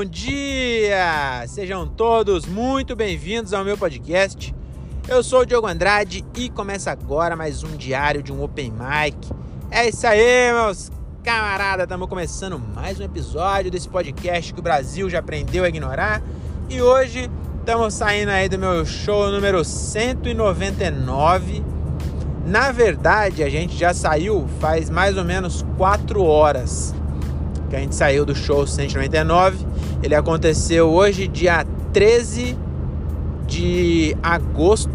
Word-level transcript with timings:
bom 0.00 0.04
dia! 0.06 1.44
Sejam 1.46 1.86
todos 1.86 2.46
muito 2.46 2.96
bem-vindos 2.96 3.52
ao 3.52 3.62
meu 3.62 3.76
podcast. 3.76 4.54
Eu 5.06 5.22
sou 5.22 5.40
o 5.40 5.44
Diogo 5.44 5.66
Andrade 5.66 6.24
e 6.34 6.48
começa 6.48 6.90
agora 6.90 7.36
mais 7.36 7.62
um 7.62 7.76
diário 7.76 8.22
de 8.22 8.32
um 8.32 8.42
Open 8.42 8.72
Mic. 8.72 9.14
É 9.70 9.90
isso 9.90 10.06
aí, 10.06 10.54
meus 10.54 10.90
camaradas! 11.22 11.84
Estamos 11.84 12.08
começando 12.08 12.58
mais 12.58 12.98
um 12.98 13.04
episódio 13.04 13.70
desse 13.70 13.90
podcast 13.90 14.54
que 14.54 14.60
o 14.60 14.62
Brasil 14.62 15.10
já 15.10 15.18
aprendeu 15.18 15.64
a 15.64 15.68
ignorar. 15.68 16.22
E 16.70 16.80
hoje 16.80 17.30
estamos 17.58 17.92
saindo 17.92 18.30
aí 18.30 18.48
do 18.48 18.58
meu 18.58 18.86
show 18.86 19.30
número 19.30 19.62
199. 19.62 21.62
Na 22.46 22.72
verdade, 22.72 23.42
a 23.42 23.50
gente 23.50 23.76
já 23.76 23.92
saiu 23.92 24.48
faz 24.60 24.88
mais 24.88 25.18
ou 25.18 25.26
menos 25.26 25.62
4 25.76 26.24
horas 26.24 26.94
que 27.70 27.76
a 27.76 27.78
gente 27.78 27.94
saiu 27.94 28.26
do 28.26 28.34
show 28.34 28.66
199. 28.66 29.64
Ele 30.02 30.14
aconteceu 30.14 30.88
hoje, 30.88 31.26
dia 31.28 31.66
13 31.92 32.56
de 33.46 34.16
agosto 34.22 34.90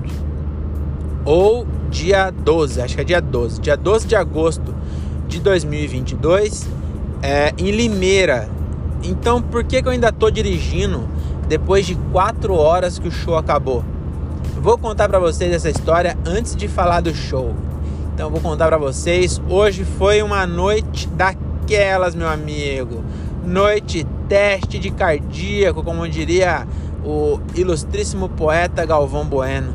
ou 1.23 1.67
dia 1.89 2.31
12, 2.31 2.81
acho 2.81 2.95
que 2.95 3.01
é 3.01 3.03
dia 3.03 3.21
12, 3.21 3.61
dia 3.61 3.75
12 3.75 4.07
de 4.07 4.15
agosto 4.15 4.75
de 5.27 5.39
2022, 5.39 6.67
é, 7.21 7.53
em 7.57 7.71
Limeira. 7.71 8.49
Então, 9.03 9.41
por 9.41 9.63
que, 9.63 9.81
que 9.81 9.87
eu 9.87 9.91
ainda 9.91 10.11
tô 10.11 10.29
dirigindo 10.29 11.07
depois 11.47 11.85
de 11.85 11.95
4 12.11 12.53
horas 12.53 12.97
que 12.97 13.07
o 13.07 13.11
show 13.11 13.37
acabou? 13.37 13.83
Vou 14.59 14.77
contar 14.77 15.07
para 15.07 15.19
vocês 15.19 15.51
essa 15.51 15.69
história 15.69 16.17
antes 16.25 16.55
de 16.55 16.67
falar 16.67 17.01
do 17.01 17.13
show. 17.13 17.53
Então, 18.13 18.29
vou 18.29 18.39
contar 18.39 18.67
para 18.67 18.77
vocês. 18.77 19.41
Hoje 19.49 19.83
foi 19.83 20.21
uma 20.21 20.47
noite 20.47 21.07
da 21.09 21.33
aquelas, 21.65 22.13
meu 22.13 22.29
amigo. 22.29 23.03
Noite 23.43 24.05
teste 24.27 24.79
de 24.79 24.89
cardíaco, 24.91 25.83
como 25.83 26.07
diria 26.07 26.67
o 27.03 27.39
ilustríssimo 27.55 28.29
poeta 28.29 28.85
Galvão 28.85 29.25
Bueno. 29.25 29.73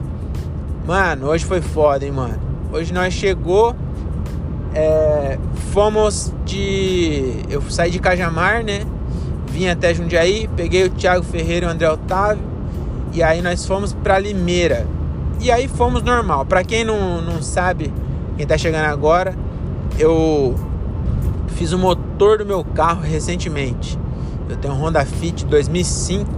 Mano, 0.87 1.29
hoje 1.29 1.45
foi 1.45 1.61
foda, 1.61 2.05
hein, 2.05 2.13
mano. 2.13 2.39
Hoje 2.73 2.93
nós 2.93 3.13
chegou, 3.13 3.75
é, 4.75 5.39
fomos 5.73 6.33
de... 6.45 7.35
Eu 7.49 7.63
saí 7.71 7.91
de 7.91 7.99
Cajamar, 7.99 8.65
né? 8.65 8.83
Vim 9.49 9.69
até 9.69 9.93
Jundiaí, 9.93 10.49
peguei 10.57 10.85
o 10.85 10.91
Thiago 10.91 11.25
Ferreira 11.25 11.67
e 11.67 11.69
o 11.69 11.73
André 11.73 11.91
Otávio. 11.91 12.43
E 13.13 13.23
aí 13.23 13.43
nós 13.43 13.67
fomos 13.67 13.93
pra 13.93 14.19
Limeira. 14.19 14.87
E 15.41 15.51
aí 15.51 15.69
fomos 15.69 16.03
normal. 16.03 16.45
Pra 16.47 16.63
quem 16.65 16.85
não, 16.85 17.21
não 17.21 17.43
sabe, 17.43 17.93
quem 18.37 18.47
tá 18.47 18.57
chegando 18.57 18.85
agora, 18.85 19.35
eu 19.99 20.55
Fiz 21.61 21.73
o 21.73 21.79
motor 21.79 22.39
do 22.39 22.47
meu 22.47 22.65
carro 22.65 23.03
recentemente. 23.03 23.99
Eu 24.51 24.57
tenho 24.57 24.75
um 24.75 24.77
Honda 24.79 25.05
Fit 25.05 25.47
2005, 25.47 26.29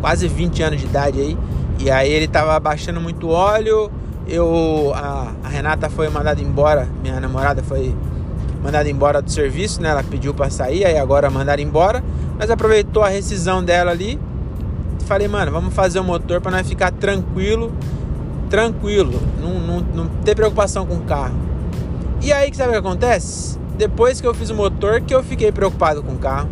quase 0.00 0.26
20 0.26 0.62
anos 0.62 0.80
de 0.80 0.86
idade 0.86 1.20
aí. 1.20 1.38
E 1.78 1.90
aí 1.90 2.10
ele 2.10 2.26
tava 2.26 2.58
baixando 2.58 3.00
muito 3.00 3.28
óleo. 3.28 3.90
Eu 4.26 4.92
a, 4.94 5.32
a 5.44 5.48
Renata 5.48 5.88
foi 5.88 6.08
mandada 6.08 6.40
embora, 6.40 6.88
minha 7.02 7.20
namorada 7.20 7.62
foi 7.62 7.94
mandada 8.62 8.88
embora 8.90 9.22
do 9.22 9.30
serviço, 9.30 9.80
né? 9.80 9.90
Ela 9.90 10.02
pediu 10.02 10.34
para 10.34 10.50
sair, 10.50 10.84
aí 10.84 10.98
agora 10.98 11.30
mandaram 11.30 11.62
embora. 11.62 12.02
Mas 12.38 12.50
aproveitou 12.50 13.02
a 13.02 13.08
rescisão 13.08 13.62
dela 13.62 13.90
ali. 13.90 14.18
Falei, 15.06 15.28
mano, 15.28 15.50
vamos 15.50 15.74
fazer 15.74 15.98
o 16.00 16.04
motor 16.04 16.40
para 16.40 16.52
nós 16.52 16.68
ficar 16.68 16.90
tranquilo, 16.92 17.72
tranquilo, 18.48 19.20
não, 19.40 19.54
não, 19.58 19.80
não 19.94 20.06
ter 20.24 20.34
preocupação 20.34 20.86
com 20.86 20.94
o 20.94 21.00
carro. 21.02 21.34
E 22.20 22.32
aí 22.32 22.50
que 22.50 22.56
sabe 22.56 22.70
o 22.70 22.72
que 22.72 22.78
acontece? 22.78 23.62
depois 23.76 24.20
que 24.20 24.26
eu 24.26 24.34
fiz 24.34 24.50
o 24.50 24.54
motor 24.54 25.00
que 25.00 25.14
eu 25.14 25.22
fiquei 25.22 25.50
preocupado 25.50 26.02
com 26.02 26.12
o 26.12 26.18
carro. 26.18 26.48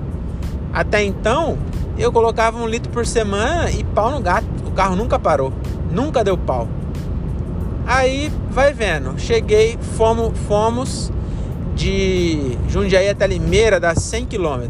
Até 0.72 1.02
então, 1.02 1.58
eu 1.98 2.12
colocava 2.12 2.58
um 2.58 2.66
litro 2.66 2.90
por 2.90 3.06
semana 3.06 3.70
e 3.70 3.84
pau 3.84 4.10
no 4.10 4.20
gato. 4.20 4.46
O 4.66 4.70
carro 4.70 4.96
nunca 4.96 5.18
parou, 5.18 5.52
nunca 5.90 6.24
deu 6.24 6.36
pau. 6.36 6.68
Aí, 7.86 8.30
vai 8.50 8.72
vendo, 8.72 9.18
cheguei, 9.18 9.76
fomos, 9.96 10.38
fomos 10.46 11.12
de 11.74 12.56
Jundiaí 12.68 13.08
até 13.08 13.26
Limeira, 13.26 13.80
dá 13.80 13.94
100 13.94 14.26
km. 14.26 14.68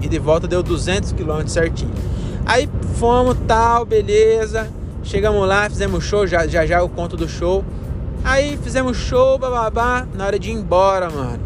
E 0.00 0.08
de 0.08 0.18
volta 0.18 0.46
deu 0.46 0.62
200 0.62 1.12
km 1.12 1.46
certinho. 1.46 1.92
Aí 2.46 2.68
fomos, 2.94 3.36
tal, 3.46 3.84
beleza. 3.84 4.70
Chegamos 5.02 5.46
lá, 5.46 5.68
fizemos 5.68 6.04
show, 6.04 6.26
já 6.26 6.46
já, 6.46 6.64
já 6.64 6.82
o 6.82 6.88
conto 6.88 7.16
do 7.16 7.28
show. 7.28 7.64
Aí 8.24 8.58
fizemos 8.62 8.96
show, 8.96 9.38
bababá, 9.38 10.06
na 10.14 10.26
hora 10.26 10.38
de 10.38 10.50
ir 10.50 10.54
embora, 10.54 11.10
mano. 11.10 11.40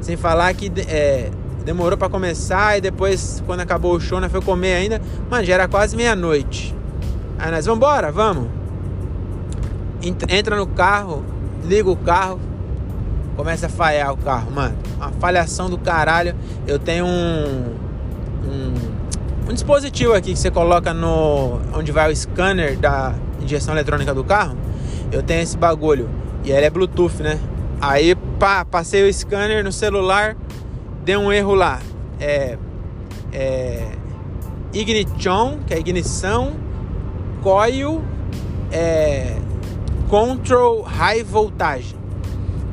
Sem 0.00 0.16
falar 0.16 0.52
que 0.54 0.72
é, 0.88 1.30
demorou 1.64 1.98
para 1.98 2.08
começar 2.08 2.78
e 2.78 2.80
depois, 2.80 3.42
quando 3.46 3.60
acabou 3.60 3.94
o 3.94 4.00
show, 4.00 4.20
nós 4.20 4.30
foi 4.30 4.40
comer 4.40 4.74
ainda. 4.74 5.00
Mano, 5.30 5.44
já 5.44 5.54
era 5.54 5.68
quase 5.68 5.96
meia-noite. 5.96 6.74
Aí 7.38 7.50
nós, 7.50 7.66
vamos 7.66 7.78
embora, 7.78 8.10
vamos. 8.10 8.48
Entra 10.28 10.56
no 10.56 10.66
carro, 10.66 11.24
liga 11.64 11.90
o 11.90 11.96
carro, 11.96 12.40
começa 13.36 13.66
a 13.66 13.68
falhar 13.68 14.12
o 14.12 14.16
carro, 14.16 14.50
mano. 14.50 14.76
Uma 14.96 15.10
falhação 15.12 15.68
do 15.70 15.78
caralho. 15.78 16.34
Eu 16.66 16.78
tenho 16.78 17.06
um, 17.06 17.74
um, 18.44 19.50
um 19.50 19.52
dispositivo 19.52 20.14
aqui 20.14 20.32
que 20.32 20.38
você 20.38 20.50
coloca 20.50 20.92
no. 20.92 21.60
onde 21.72 21.92
vai 21.92 22.10
o 22.10 22.16
scanner 22.16 22.76
da 22.78 23.14
injeção 23.40 23.74
eletrônica 23.74 24.12
do 24.12 24.24
carro. 24.24 24.56
Eu 25.12 25.22
tenho 25.22 25.42
esse 25.42 25.56
bagulho. 25.56 26.08
E 26.44 26.50
ele 26.50 26.66
é 26.66 26.70
Bluetooth, 26.70 27.22
né? 27.22 27.38
Aí 27.80 28.14
pá, 28.38 28.64
passei 28.64 29.08
o 29.08 29.12
scanner 29.12 29.62
no 29.62 29.70
celular, 29.70 30.36
deu 31.08 31.20
um 31.20 31.32
erro 31.32 31.54
lá. 31.54 31.80
É, 32.20 32.58
é 33.32 33.88
ignition, 34.74 35.58
que 35.66 35.72
é 35.72 35.78
ignição, 35.78 36.52
coil, 37.42 38.02
é, 38.70 39.38
control 40.10 40.82
high 40.82 41.22
voltage. 41.22 41.96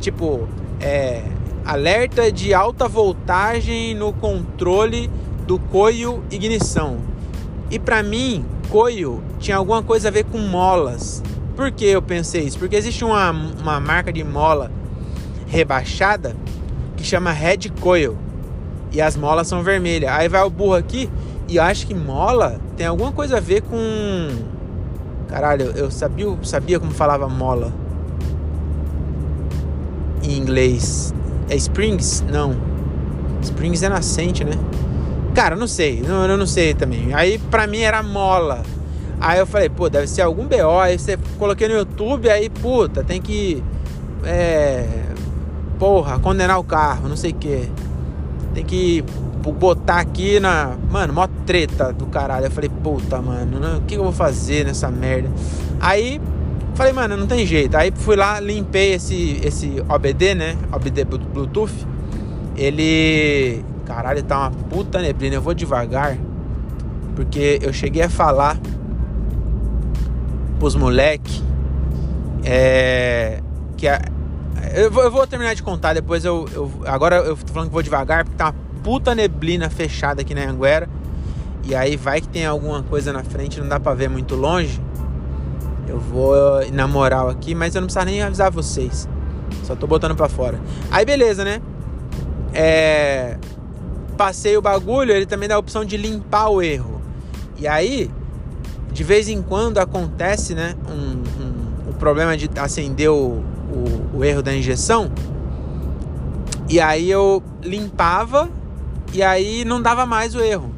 Tipo, 0.02 0.50
é, 0.82 1.24
alerta 1.64 2.30
de 2.30 2.54
alta 2.54 2.90
voltagem 2.90 3.96
no 3.96 4.12
controle 4.12 5.10
do 5.48 5.58
coil 5.58 6.22
ignição. 6.30 6.98
E 7.72 7.80
para 7.80 8.04
mim, 8.04 8.44
coil 8.70 9.24
tinha 9.40 9.56
alguma 9.56 9.82
coisa 9.82 10.10
a 10.10 10.12
ver 10.12 10.26
com 10.26 10.40
molas. 10.40 11.24
Por 11.56 11.72
que 11.72 11.86
eu 11.86 12.02
pensei 12.02 12.44
isso? 12.44 12.60
Porque 12.60 12.76
existe 12.76 13.06
uma, 13.06 13.32
uma 13.32 13.80
marca 13.80 14.12
de 14.12 14.26
mola 14.26 14.70
rebaixada 15.48 16.36
que 16.98 17.04
chama 17.06 17.32
Red 17.32 17.70
Coil. 17.80 18.25
E 18.92 19.02
as 19.02 19.16
molas 19.16 19.48
são 19.48 19.64
vermelhas. 19.64 20.12
Aí 20.12 20.28
vai 20.30 20.42
o 20.44 20.50
burro 20.50 20.76
aqui 20.76 21.10
e 21.48 21.58
eu 21.58 21.64
acho 21.64 21.86
que 21.86 21.94
mola 21.94 22.60
tem 22.76 22.88
alguma 22.88 23.12
coisa 23.12 23.38
a 23.38 23.40
ver 23.40 23.62
com. 23.62 24.30
Caralho, 25.28 25.74
eu 25.76 25.92
sabia, 25.92 26.26
sabia 26.44 26.80
como 26.80 26.92
falava 26.92 27.28
mola 27.28 27.74
em 30.24 30.38
inglês. 30.38 31.14
É 31.50 31.56
Springs? 31.56 32.24
Não. 32.32 32.56
Springs 33.42 33.84
é 33.84 33.90
nascente, 33.90 34.44
né? 34.44 34.54
Cara, 35.34 35.56
não 35.56 35.68
sei. 35.68 36.02
Não, 36.02 36.26
eu 36.26 36.38
não 36.38 36.48
sei 36.48 36.74
também. 36.74 37.14
Aí 37.14 37.38
pra 37.38 37.68
mim 37.68 37.80
era 37.80 38.02
mola. 38.02 38.64
Aí 39.20 39.40
eu 39.40 39.46
falei, 39.46 39.70
pô, 39.70 39.90
deve 39.90 40.08
ser 40.08 40.22
algum 40.22 40.46
BO. 40.46 40.80
Aí 40.80 40.98
você 40.98 41.18
coloquei 41.38 41.68
no 41.68 41.76
YouTube, 41.76 42.30
aí, 42.30 42.50
puta, 42.50 43.04
tem 43.04 43.22
que. 43.22 43.64
É, 44.24 44.88
porra, 45.78 46.20
condenar 46.20 46.60
o 46.60 46.64
carro, 46.64 47.08
não 47.08 47.16
sei 47.16 47.32
o 47.32 47.36
que. 47.36 47.70
Tem 48.56 48.66
que 48.66 49.04
botar 49.60 50.00
aqui 50.00 50.40
na. 50.40 50.76
Mano, 50.90 51.14
mó 51.14 51.28
treta 51.46 51.94
do 51.94 52.06
caralho. 52.08 52.46
Eu 52.46 52.52
falei, 52.52 52.70
puta, 52.70 53.22
mano, 53.22 53.78
o 53.78 53.82
que 53.82 53.96
eu 53.96 54.04
vou 54.04 54.14
fazer 54.14 54.66
nessa 54.66 54.90
merda? 54.90 55.30
Aí 55.80 56.20
falei, 56.74 56.94
mano, 56.94 57.18
não 57.18 57.28
tem 57.28 57.46
jeito. 57.46 57.76
Aí 57.76 57.92
fui 57.94 58.16
lá, 58.16 58.40
limpei 58.40 58.94
esse, 58.94 59.40
esse 59.44 59.84
OBD, 59.90 60.36
né? 60.36 60.58
OBD 60.72 61.04
Bluetooth. 61.06 61.86
Ele. 62.56 63.64
Caralho, 63.86 64.24
tá 64.24 64.40
uma 64.40 64.52
puta 64.52 65.02
neblina. 65.02 65.36
Eu 65.36 65.42
vou 65.42 65.54
devagar. 65.54 66.18
Porque 67.16 67.60
eu 67.62 67.72
cheguei 67.72 68.04
a 68.04 68.10
falar 68.10 68.58
pros 70.60 70.76
moleque 70.76 71.44
é, 72.44 73.42
que 73.76 73.88
a, 73.88 74.02
eu 74.74 74.92
vou, 74.92 75.04
eu 75.04 75.12
vou, 75.12 75.26
terminar 75.28 75.54
de 75.54 75.64
contar, 75.64 75.94
depois 75.94 76.26
eu, 76.26 76.48
eu, 76.54 76.72
Agora 76.86 77.18
eu 77.18 77.38
tô 77.38 77.54
falando 77.54 77.70
que 77.70 77.74
vou 77.74 77.84
devagar, 77.84 78.24
porque 78.24 78.38
tá 78.38 78.46
uma 78.46 78.56
puta 78.84 79.16
neblina 79.16 79.70
fechada 79.70 80.22
aqui 80.22 80.36
na 80.36 80.50
Anguera. 80.50 80.90
E 81.64 81.74
aí 81.74 81.98
vai 81.98 82.22
que 82.22 82.28
tem 82.28 82.46
alguma 82.46 82.84
coisa 82.84 83.12
na 83.12 83.24
frente, 83.24 83.60
não 83.60 83.68
dá 83.68 83.80
pra 83.80 83.94
ver 83.94 84.10
muito 84.10 84.36
longe. 84.36 84.80
Eu 85.88 86.00
vou 86.00 86.36
na 86.72 86.88
moral 86.88 87.30
aqui, 87.30 87.56
mas 87.56 87.74
eu 87.74 87.82
não 87.82 87.88
preciso 87.88 88.06
nem 88.06 88.22
avisar 88.22 88.52
vocês. 88.52 89.08
Só 89.64 89.76
tô 89.76 89.88
botando 89.88 90.16
pra 90.16 90.30
fora. 90.30 90.60
Aí 90.92 91.06
beleza, 91.06 91.44
né? 91.44 91.62
É. 92.54 93.38
Passei 94.16 94.56
o 94.56 94.62
bagulho, 94.62 95.12
ele 95.12 95.26
também 95.26 95.50
dá 95.50 95.56
a 95.56 95.58
opção 95.58 95.84
de 95.84 95.98
limpar 95.98 96.50
o 96.50 96.62
erro. 96.62 97.02
E 97.58 97.68
aí, 97.68 98.10
de 98.92 99.04
vez 99.04 99.28
em 99.28 99.42
quando 99.42 99.78
acontece, 99.80 100.54
né? 100.54 100.76
Um, 100.90 101.44
um, 101.44 101.90
o 101.90 101.94
problema 101.94 102.38
de 102.38 102.50
acender 102.58 103.10
o, 103.10 103.44
o, 103.76 104.18
o 104.20 104.24
erro 104.24 104.42
da 104.42 104.56
injeção. 104.56 105.12
E 106.68 106.80
aí 106.80 107.12
eu 107.12 107.44
limpava 107.62 108.50
e 109.14 109.22
aí 109.22 109.64
não 109.66 109.82
dava 109.82 110.06
mais 110.06 110.34
o 110.34 110.40
erro. 110.40 110.74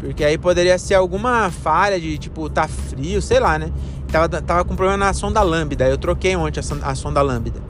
Porque 0.00 0.24
aí 0.24 0.36
poderia 0.36 0.78
ser 0.78 0.94
alguma 0.94 1.50
falha 1.50 2.00
de 2.00 2.18
tipo, 2.18 2.48
tá 2.50 2.66
frio, 2.66 3.22
sei 3.22 3.40
lá, 3.40 3.58
né? 3.58 3.70
Tava, 4.08 4.28
tava 4.42 4.64
com 4.64 4.76
problema 4.76 5.06
na 5.06 5.12
sonda 5.12 5.40
lambda. 5.42 5.88
Eu 5.88 5.98
troquei 5.98 6.36
ontem 6.36 6.60
a, 6.60 6.90
a 6.90 6.94
sonda 6.94 7.22
lambda. 7.22 7.60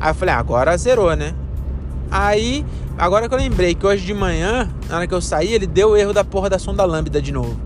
Aí 0.00 0.10
eu 0.10 0.14
falei, 0.14 0.34
ah, 0.34 0.38
agora 0.38 0.76
zerou, 0.76 1.14
né? 1.16 1.34
Aí, 2.10 2.64
agora 2.98 3.28
que 3.28 3.34
eu 3.34 3.38
lembrei 3.38 3.74
que 3.74 3.86
hoje 3.86 4.04
de 4.04 4.14
manhã, 4.14 4.68
na 4.88 4.96
hora 4.96 5.06
que 5.06 5.14
eu 5.14 5.20
saí, 5.20 5.52
ele 5.52 5.66
deu 5.66 5.90
o 5.90 5.96
erro 5.96 6.12
da 6.12 6.22
porra 6.22 6.50
da 6.50 6.58
sonda 6.58 6.84
lambda 6.84 7.20
de 7.20 7.32
novo. 7.32 7.56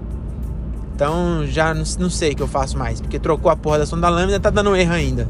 Então 0.94 1.46
já 1.46 1.74
não, 1.74 1.84
não 1.98 2.10
sei 2.10 2.32
o 2.32 2.36
que 2.36 2.42
eu 2.42 2.48
faço 2.48 2.76
mais, 2.78 3.00
porque 3.00 3.18
trocou 3.18 3.50
a 3.50 3.56
porra 3.56 3.78
da 3.78 3.86
sonda 3.86 4.08
lambda 4.08 4.38
tá 4.40 4.50
dando 4.50 4.74
erro 4.74 4.92
ainda. 4.92 5.28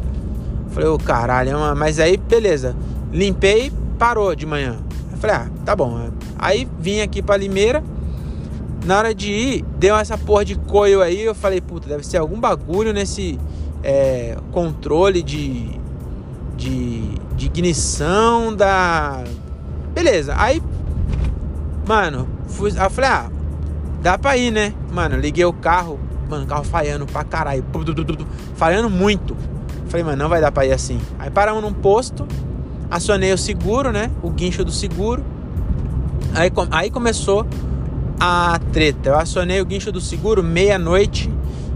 Falei, 0.78 0.90
ô 0.90 0.94
oh, 0.94 0.98
caralho, 0.98 1.58
mas 1.76 1.98
aí 1.98 2.16
beleza. 2.16 2.76
Limpei, 3.12 3.72
parou 3.98 4.32
de 4.36 4.46
manhã. 4.46 4.76
Eu 5.10 5.19
falei, 5.19 5.34
ah, 5.34 5.48
tá 5.64 5.75
bom. 5.75 6.08
Aí 6.38 6.69
vim 6.78 7.00
aqui 7.00 7.20
pra 7.20 7.36
Limeira. 7.36 7.82
Na 8.86 8.98
hora 8.98 9.12
de 9.12 9.32
ir, 9.32 9.64
deu 9.76 9.96
essa 9.96 10.16
porra 10.16 10.44
de 10.44 10.54
coio 10.54 11.02
aí. 11.02 11.20
Eu 11.20 11.34
falei, 11.34 11.60
puta, 11.60 11.88
deve 11.88 12.06
ser 12.06 12.19
algum 12.19 12.38
bagulho 12.38 12.92
nesse 12.92 13.40
é, 13.82 14.36
controle 14.52 15.20
de, 15.20 15.69
de, 16.56 17.02
de 17.34 17.46
ignição 17.46 18.54
da. 18.54 19.25
Beleza. 19.92 20.32
Aí, 20.38 20.62
mano, 21.88 22.28
fui, 22.46 22.70
eu 22.70 22.90
falei, 22.90 23.10
ah, 23.10 23.30
dá 24.00 24.16
pra 24.16 24.36
ir, 24.36 24.52
né? 24.52 24.72
Mano, 24.92 25.16
liguei 25.16 25.44
o 25.44 25.52
carro. 25.52 25.98
Mano, 26.30 26.46
carro 26.46 26.62
falhando 26.62 27.04
pra 27.04 27.25
caralho. 27.25 27.64
Falhando 28.54 28.88
muito. 28.88 29.36
Falei, 29.88 30.05
mano, 30.05 30.17
não 30.17 30.29
vai 30.29 30.40
dar 30.40 30.52
pra 30.52 30.67
ir 30.67 30.73
assim. 30.73 31.00
Aí 31.19 31.31
paramos 31.31 31.62
num 31.62 31.73
posto, 31.73 32.26
acionei 32.90 33.32
o 33.32 33.38
seguro, 33.38 33.90
né? 33.90 34.11
O 34.23 34.31
guincho 34.31 34.64
do 34.64 34.70
seguro. 34.70 35.25
Aí, 36.35 36.50
aí 36.70 36.90
começou 36.90 37.46
a 38.20 38.61
treta. 38.73 39.11
Eu 39.11 39.17
acionei 39.17 39.61
o 39.61 39.64
guincho 39.64 39.90
do 39.90 40.00
seguro 40.00 40.43
meia-noite 40.43 41.31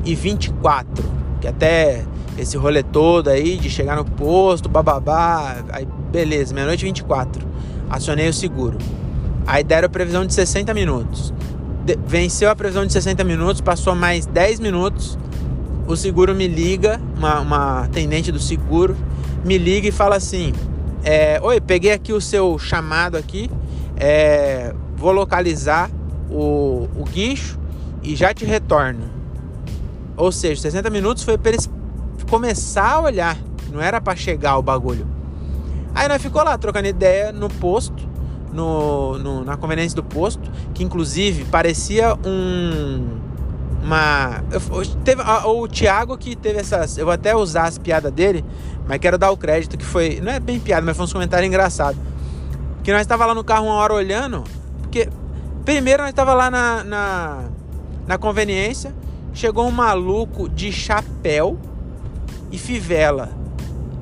e 0.04 0.14
24. 0.14 1.04
Que 1.40 1.48
até 1.48 2.04
esse 2.36 2.56
rolê 2.56 2.82
todo 2.82 3.28
aí 3.28 3.56
de 3.56 3.70
chegar 3.70 3.96
no 3.96 4.04
posto, 4.04 4.68
bababá. 4.68 5.56
Aí 5.70 5.88
beleza, 6.10 6.54
meia-noite 6.54 6.84
e 6.84 6.88
24. 6.88 7.46
Acionei 7.88 8.28
o 8.28 8.34
seguro. 8.34 8.76
Aí 9.46 9.64
deram 9.64 9.88
previsão 9.88 10.24
de 10.24 10.34
60 10.34 10.72
minutos. 10.74 11.32
De 11.84 11.98
venceu 12.06 12.50
a 12.50 12.54
previsão 12.54 12.86
de 12.86 12.92
60 12.92 13.24
minutos, 13.24 13.60
passou 13.60 13.94
mais 13.94 14.26
10 14.26 14.60
minutos 14.60 15.18
o 15.86 15.96
seguro 15.96 16.34
me 16.34 16.46
liga, 16.46 17.00
uma, 17.16 17.40
uma 17.40 17.80
atendente 17.84 18.30
do 18.30 18.38
seguro 18.38 18.96
me 19.44 19.58
liga 19.58 19.88
e 19.88 19.92
fala 19.92 20.16
assim: 20.16 20.52
é, 21.04 21.40
Oi, 21.42 21.60
peguei 21.60 21.92
aqui 21.92 22.12
o 22.12 22.20
seu 22.20 22.58
chamado 22.58 23.16
aqui, 23.16 23.50
é, 23.96 24.74
vou 24.96 25.12
localizar 25.12 25.90
o, 26.30 26.88
o 26.96 27.04
guincho 27.04 27.58
e 28.02 28.14
já 28.14 28.32
te 28.32 28.44
retorno. 28.44 29.10
Ou 30.16 30.30
seja, 30.30 30.62
60 30.62 30.90
minutos 30.90 31.22
foi 31.22 31.36
para 31.36 31.52
eles 31.52 31.68
começar 32.28 32.92
a 32.92 33.00
olhar, 33.00 33.38
não 33.72 33.80
era 33.80 34.00
para 34.00 34.16
chegar 34.16 34.58
o 34.58 34.62
bagulho. 34.62 35.06
Aí 35.94 36.08
nós 36.08 36.22
ficou 36.22 36.42
lá 36.42 36.56
trocando 36.56 36.88
ideia 36.88 37.32
no 37.32 37.48
posto, 37.48 38.08
no, 38.52 39.18
no, 39.18 39.44
na 39.44 39.56
conveniência 39.56 39.96
do 39.96 40.02
posto, 40.02 40.50
que 40.72 40.82
inclusive 40.82 41.44
parecia 41.46 42.14
um 42.24 43.21
uma. 43.82 44.42
Teve, 45.04 45.22
o 45.22 45.68
Thiago 45.68 46.16
que 46.16 46.36
teve 46.36 46.60
essas. 46.60 46.96
Eu 46.96 47.04
vou 47.04 47.12
até 47.12 47.34
usar 47.34 47.64
as 47.64 47.78
piadas 47.78 48.12
dele, 48.12 48.44
mas 48.86 48.98
quero 48.98 49.18
dar 49.18 49.30
o 49.30 49.36
crédito 49.36 49.76
que 49.76 49.84
foi. 49.84 50.20
Não 50.22 50.32
é 50.32 50.40
bem 50.40 50.58
piada, 50.60 50.86
mas 50.86 50.96
foi 50.96 51.04
uns 51.04 51.12
comentários 51.12 51.48
engraçados. 51.48 52.00
Que 52.82 52.92
nós 52.92 53.02
estava 53.02 53.26
lá 53.26 53.34
no 53.34 53.44
carro 53.44 53.66
uma 53.66 53.74
hora 53.74 53.92
olhando. 53.92 54.44
Porque 54.82 55.08
primeiro 55.64 56.02
nós 56.02 56.10
estava 56.10 56.32
lá 56.32 56.50
na, 56.50 56.84
na, 56.84 57.44
na 58.06 58.18
conveniência. 58.18 58.94
Chegou 59.34 59.66
um 59.66 59.70
maluco 59.70 60.48
de 60.48 60.70
chapéu 60.70 61.58
e 62.50 62.58
fivela. 62.58 63.30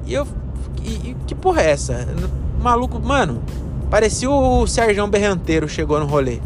E 0.06 0.12
eu. 0.12 0.26
E, 0.82 1.10
e, 1.10 1.16
que 1.26 1.34
porra 1.34 1.62
é 1.62 1.70
essa? 1.70 2.06
Maluco, 2.60 3.00
mano. 3.00 3.42
Parecia 3.90 4.30
o 4.30 4.66
Sérgio 4.66 5.06
Berranteiro 5.06 5.68
chegou 5.68 5.98
no 5.98 6.06
rolê. 6.06 6.40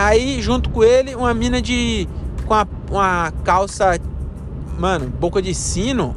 Aí, 0.00 0.40
junto 0.40 0.70
com 0.70 0.84
ele, 0.84 1.16
uma 1.16 1.34
mina 1.34 1.60
de. 1.60 2.08
com 2.46 2.54
a, 2.54 2.64
uma 2.88 3.32
calça. 3.42 3.98
Mano, 4.78 5.08
boca 5.08 5.42
de 5.42 5.52
sino. 5.52 6.14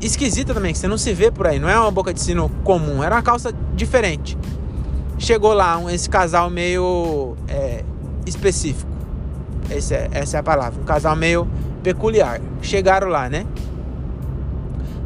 Esquisita 0.00 0.52
também, 0.52 0.72
que 0.72 0.78
você 0.78 0.88
não 0.88 0.98
se 0.98 1.12
vê 1.14 1.30
por 1.30 1.46
aí. 1.46 1.60
Não 1.60 1.68
é 1.68 1.78
uma 1.78 1.92
boca 1.92 2.12
de 2.12 2.20
sino 2.20 2.48
comum, 2.64 3.00
era 3.00 3.14
uma 3.14 3.22
calça 3.22 3.54
diferente. 3.76 4.36
Chegou 5.18 5.52
lá 5.52 5.78
um, 5.78 5.88
esse 5.88 6.10
casal 6.10 6.50
meio 6.50 7.36
é, 7.46 7.84
específico. 8.26 8.90
É, 9.70 9.76
essa 10.10 10.38
é 10.38 10.40
a 10.40 10.42
palavra. 10.42 10.80
Um 10.80 10.84
casal 10.84 11.14
meio 11.14 11.48
peculiar. 11.84 12.40
Chegaram 12.60 13.06
lá, 13.06 13.28
né? 13.28 13.46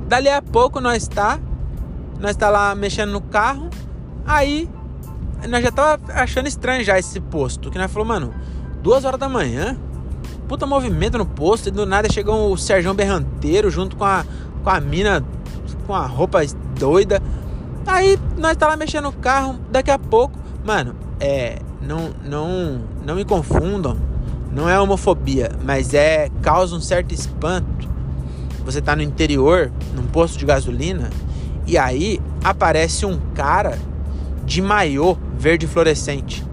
Dali 0.08 0.30
a 0.30 0.40
pouco 0.40 0.80
nós 0.80 1.06
tá. 1.06 1.38
Nós 2.18 2.34
tá 2.34 2.48
lá 2.48 2.74
mexendo 2.74 3.12
no 3.12 3.20
carro. 3.20 3.68
Aí 4.24 4.70
nós 5.48 5.62
já 5.62 5.70
tava 5.70 6.00
achando 6.12 6.48
estranho 6.48 6.84
já 6.84 6.98
esse 6.98 7.20
posto. 7.20 7.70
Que 7.70 7.78
nós 7.78 7.90
falou, 7.90 8.06
mano, 8.06 8.34
duas 8.82 9.04
horas 9.04 9.18
da 9.18 9.28
manhã, 9.28 9.76
puta 10.48 10.66
movimento 10.66 11.18
no 11.18 11.26
posto, 11.26 11.68
e 11.68 11.70
do 11.70 11.86
nada 11.86 12.10
chegou 12.12 12.52
o 12.52 12.56
Sérgio 12.56 12.92
Berranteiro 12.94 13.70
junto 13.70 13.96
com 13.96 14.04
a, 14.04 14.24
com 14.62 14.70
a 14.70 14.80
mina 14.80 15.24
com 15.86 15.94
a 15.94 16.06
roupa 16.06 16.40
doida. 16.78 17.22
Aí 17.86 18.18
nós 18.38 18.56
tá 18.56 18.66
lá 18.68 18.76
mexendo 18.76 19.04
no 19.04 19.12
carro, 19.12 19.58
daqui 19.70 19.90
a 19.90 19.98
pouco, 19.98 20.38
mano, 20.64 20.94
é. 21.20 21.58
Não, 21.82 22.14
não, 22.24 22.80
não 23.04 23.14
me 23.14 23.26
confundam, 23.26 23.98
não 24.50 24.66
é 24.66 24.80
homofobia, 24.80 25.50
mas 25.62 25.92
é 25.92 26.30
causa 26.40 26.74
um 26.74 26.80
certo 26.80 27.12
espanto. 27.12 27.86
Você 28.64 28.80
tá 28.80 28.96
no 28.96 29.02
interior, 29.02 29.70
num 29.94 30.06
posto 30.06 30.38
de 30.38 30.46
gasolina, 30.46 31.10
e 31.66 31.76
aí 31.76 32.22
aparece 32.42 33.04
um 33.04 33.20
cara 33.34 33.78
de 34.46 34.62
maiô 34.62 35.18
verde 35.38 35.66
fluorescente. 35.66 36.44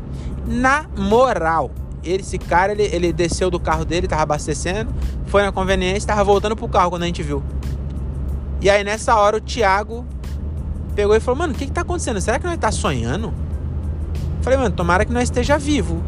Na 0.45 0.86
moral, 0.98 1.72
esse 2.04 2.38
cara, 2.38 2.72
ele, 2.72 2.83
ele 2.83 3.13
desceu 3.13 3.50
do 3.50 3.60
carro 3.60 3.86
dele, 3.86 4.07
tava 4.07 4.24
abastecendo, 4.24 4.94
foi 5.28 5.44
na 5.44 5.51
conveniência, 5.51 6.07
tava 6.07 6.24
voltando 6.24 6.56
pro 6.56 6.68
carro 6.68 6.89
quando 6.89 7.04
a 7.04 7.06
gente 7.06 7.22
viu. 7.22 7.44
E 8.60 8.69
aí 8.69 8.83
nessa 8.83 9.16
hora 9.16 9.38
o 9.38 9.42
Thiago 9.42 10.06
pegou 10.95 11.16
e 11.16 11.19
falou: 11.19 11.40
Mano, 11.40 11.54
o 11.54 11.56
que 11.56 11.66
que 11.66 11.71
tá 11.71 11.81
acontecendo? 11.81 12.19
Será 12.21 12.40
que 12.40 12.45
nós 12.45 12.57
tá 12.57 12.71
sonhando? 12.71 13.33
Falei, 14.42 14.57
mano, 14.57 14.76
tomara 14.76 15.06
que 15.06 15.14
nós 15.14 15.23
esteja 15.23 15.57
vivo, 15.57 16.02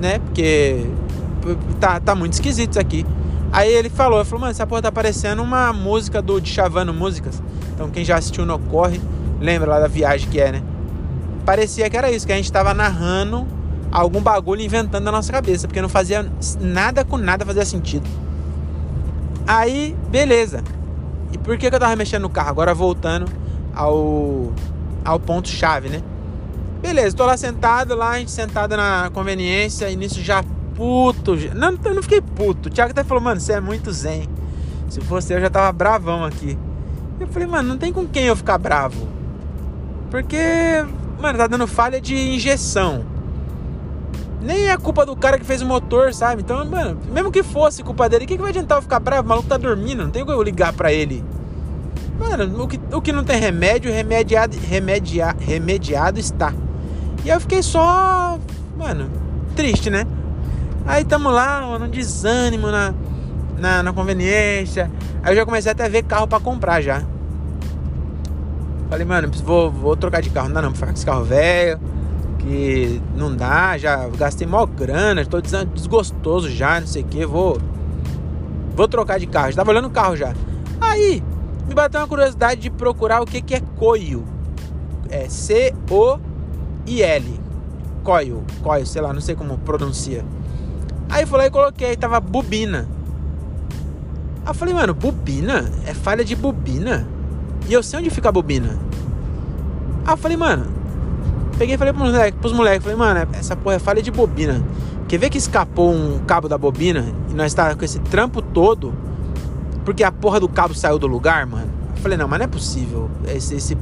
né? 0.00 0.18
Porque 0.18 0.86
tá, 1.78 2.00
tá 2.00 2.14
muito 2.14 2.32
esquisito 2.32 2.70
isso 2.72 2.80
aqui. 2.80 3.04
Aí 3.52 3.70
ele 3.70 3.90
falou, 3.90 4.18
ele 4.18 4.24
falou, 4.24 4.40
mano, 4.40 4.50
essa 4.50 4.66
porra 4.66 4.82
tá 4.82 4.90
parecendo 4.90 5.42
uma 5.42 5.72
música 5.72 6.22
do 6.22 6.44
Chavano 6.44 6.92
Músicas. 6.92 7.42
Então 7.74 7.90
quem 7.90 8.04
já 8.04 8.16
assistiu 8.16 8.46
no 8.46 8.58
Corre, 8.58 9.00
lembra 9.40 9.70
lá 9.70 9.78
da 9.78 9.86
viagem 9.86 10.28
que 10.28 10.40
é, 10.40 10.52
né? 10.52 10.62
Parecia 11.44 11.88
que 11.88 11.96
era 11.96 12.10
isso, 12.10 12.26
que 12.26 12.32
a 12.32 12.36
gente 12.36 12.46
estava 12.46 12.72
narrando 12.74 13.46
algum 13.92 14.20
bagulho 14.20 14.60
inventando 14.60 15.04
na 15.04 15.12
nossa 15.12 15.32
cabeça, 15.32 15.68
porque 15.68 15.80
não 15.80 15.88
fazia 15.88 16.28
nada 16.60 17.04
com 17.04 17.16
nada 17.16 17.44
fazia 17.44 17.64
sentido. 17.64 18.08
Aí, 19.46 19.96
beleza. 20.08 20.64
E 21.32 21.38
por 21.38 21.56
que, 21.58 21.68
que 21.68 21.76
eu 21.76 21.80
tava 21.80 21.94
mexendo 21.94 22.22
no 22.22 22.30
carro? 22.30 22.50
Agora 22.50 22.74
voltando 22.74 23.30
ao, 23.74 24.52
ao 25.04 25.20
ponto 25.20 25.48
chave, 25.48 25.88
né? 25.88 26.02
Beleza, 26.80 27.16
tô 27.16 27.24
lá 27.24 27.36
sentado, 27.36 27.94
lá 27.94 28.10
a 28.10 28.18
gente 28.18 28.30
sentado 28.30 28.76
na 28.76 29.10
conveniência, 29.12 29.88
nisso 29.94 30.20
já 30.20 30.42
puto. 30.74 31.36
Não, 31.54 31.72
não 31.72 32.02
fiquei 32.02 32.20
puto. 32.20 32.68
O 32.68 32.72
Thiago 32.72 32.90
até 32.90 33.04
falou, 33.04 33.22
mano, 33.22 33.40
você 33.40 33.54
é 33.54 33.60
muito 33.60 33.92
zen. 33.92 34.28
Se 34.88 35.00
fosse 35.00 35.32
eu, 35.32 35.40
já 35.40 35.48
tava 35.48 35.72
bravão 35.72 36.24
aqui. 36.24 36.58
Eu 37.18 37.26
falei, 37.28 37.48
mano, 37.48 37.68
não 37.68 37.78
tem 37.78 37.92
com 37.92 38.06
quem 38.06 38.24
eu 38.24 38.36
ficar 38.36 38.58
bravo. 38.58 39.08
Porque 40.10 40.84
Mano, 41.24 41.38
tá 41.38 41.46
dando 41.46 41.66
falha 41.66 41.98
de 42.02 42.14
injeção. 42.14 43.02
Nem 44.42 44.68
é 44.68 44.76
culpa 44.76 45.06
do 45.06 45.16
cara 45.16 45.38
que 45.38 45.44
fez 45.46 45.62
o 45.62 45.66
motor, 45.66 46.12
sabe? 46.12 46.42
Então, 46.42 46.62
mano, 46.66 47.00
mesmo 47.10 47.32
que 47.32 47.42
fosse 47.42 47.82
culpa 47.82 48.10
dele, 48.10 48.26
o 48.26 48.28
que, 48.28 48.36
que 48.36 48.42
vai 48.42 48.50
adiantar 48.50 48.76
eu 48.76 48.82
ficar 48.82 49.00
bravo? 49.00 49.22
O 49.24 49.28
maluco 49.30 49.48
tá 49.48 49.56
dormindo, 49.56 50.04
não 50.04 50.10
tem 50.10 50.22
como 50.22 50.36
eu 50.36 50.42
ligar 50.42 50.74
pra 50.74 50.92
ele. 50.92 51.24
Mano, 52.18 52.62
o 52.62 52.68
que, 52.68 52.78
o 52.92 53.00
que 53.00 53.10
não 53.10 53.24
tem 53.24 53.40
remédio, 53.40 53.90
remediado, 53.90 54.54
remediado, 54.68 55.42
remediado 55.42 56.20
está. 56.20 56.52
E 57.24 57.30
eu 57.30 57.40
fiquei 57.40 57.62
só, 57.62 58.38
mano, 58.76 59.10
triste, 59.56 59.88
né? 59.88 60.06
Aí 60.84 61.06
tamo 61.06 61.30
lá, 61.30 61.78
no 61.78 61.88
desânimo, 61.88 62.66
na, 62.66 62.92
na, 63.56 63.82
na 63.82 63.94
conveniência. 63.94 64.90
Aí 65.22 65.32
eu 65.32 65.36
já 65.36 65.46
comecei 65.46 65.72
até 65.72 65.86
a 65.86 65.88
ver 65.88 66.02
carro 66.02 66.28
para 66.28 66.38
comprar 66.38 66.82
já. 66.82 67.02
Falei, 68.88 69.04
mano, 69.04 69.30
vou, 69.44 69.70
vou 69.70 69.96
trocar 69.96 70.22
de 70.22 70.30
carro. 70.30 70.48
Não 70.48 70.54
dá 70.54 70.62
não, 70.62 70.74
ficar 70.74 70.86
com 70.86 70.92
esse 70.92 71.06
carro 71.06 71.24
velho. 71.24 71.80
Que 72.38 73.00
não 73.16 73.34
dá, 73.34 73.78
já 73.78 74.06
gastei 74.08 74.46
maior 74.46 74.66
grana, 74.66 75.24
tô 75.24 75.40
desgostoso 75.40 76.50
já, 76.50 76.78
não 76.78 76.86
sei 76.86 77.02
o 77.02 77.06
que. 77.06 77.24
Vou. 77.24 77.58
Vou 78.76 78.86
trocar 78.86 79.18
de 79.18 79.26
carro. 79.26 79.50
Já 79.50 79.56
tava 79.56 79.70
olhando 79.70 79.88
o 79.88 79.90
carro 79.90 80.14
já. 80.16 80.34
Aí, 80.80 81.22
me 81.66 81.74
bateu 81.74 82.00
uma 82.00 82.06
curiosidade 82.06 82.60
de 82.60 82.70
procurar 82.70 83.22
o 83.22 83.26
que, 83.26 83.40
que 83.40 83.54
é 83.54 83.60
coio. 83.76 84.24
É 85.08 85.28
C-O-I-L. 85.28 86.20
coil, 88.02 88.42
coil, 88.62 88.84
sei 88.84 89.00
lá, 89.00 89.12
não 89.12 89.20
sei 89.20 89.34
como 89.34 89.56
pronuncia. 89.58 90.24
Aí 91.08 91.24
lá 91.24 91.46
e 91.46 91.50
coloquei, 91.50 91.96
tava 91.96 92.20
bobina. 92.20 92.88
Aí 94.44 94.50
eu 94.50 94.54
falei, 94.54 94.74
mano, 94.74 94.92
bobina? 94.92 95.70
É 95.86 95.94
falha 95.94 96.24
de 96.24 96.36
bobina? 96.36 97.06
E 97.68 97.72
eu 97.72 97.82
sei 97.82 97.98
onde 98.00 98.10
fica 98.10 98.28
a 98.28 98.32
bobina. 98.32 98.78
Aí 100.04 100.12
eu 100.12 100.16
falei, 100.16 100.36
mano, 100.36 100.66
peguei 101.58 101.74
e 101.74 101.78
falei 101.78 101.92
pros 101.92 102.10
moleques, 102.10 102.40
pros 102.40 102.52
moleques, 102.52 102.82
falei, 102.82 102.98
mano, 102.98 103.28
essa 103.32 103.56
porra 103.56 103.76
é 103.76 103.78
falha 103.78 104.02
de 104.02 104.10
bobina. 104.10 104.62
Quer 105.08 105.18
ver 105.18 105.30
que 105.30 105.38
escapou 105.38 105.92
um 105.92 106.18
cabo 106.26 106.48
da 106.48 106.58
bobina 106.58 107.06
e 107.30 107.34
nós 107.34 107.54
tá 107.54 107.74
com 107.74 107.84
esse 107.84 107.98
trampo 108.00 108.42
todo 108.42 108.92
porque 109.84 110.02
a 110.02 110.10
porra 110.10 110.40
do 110.40 110.48
cabo 110.48 110.74
saiu 110.74 110.98
do 110.98 111.06
lugar, 111.06 111.46
mano? 111.46 111.70
Eu 111.94 112.02
falei, 112.02 112.16
não, 112.16 112.26
mas 112.26 112.38
não 112.38 112.44
é 112.44 112.48
possível. 112.48 113.10
Esse, 113.26 113.54
esse 113.54 113.76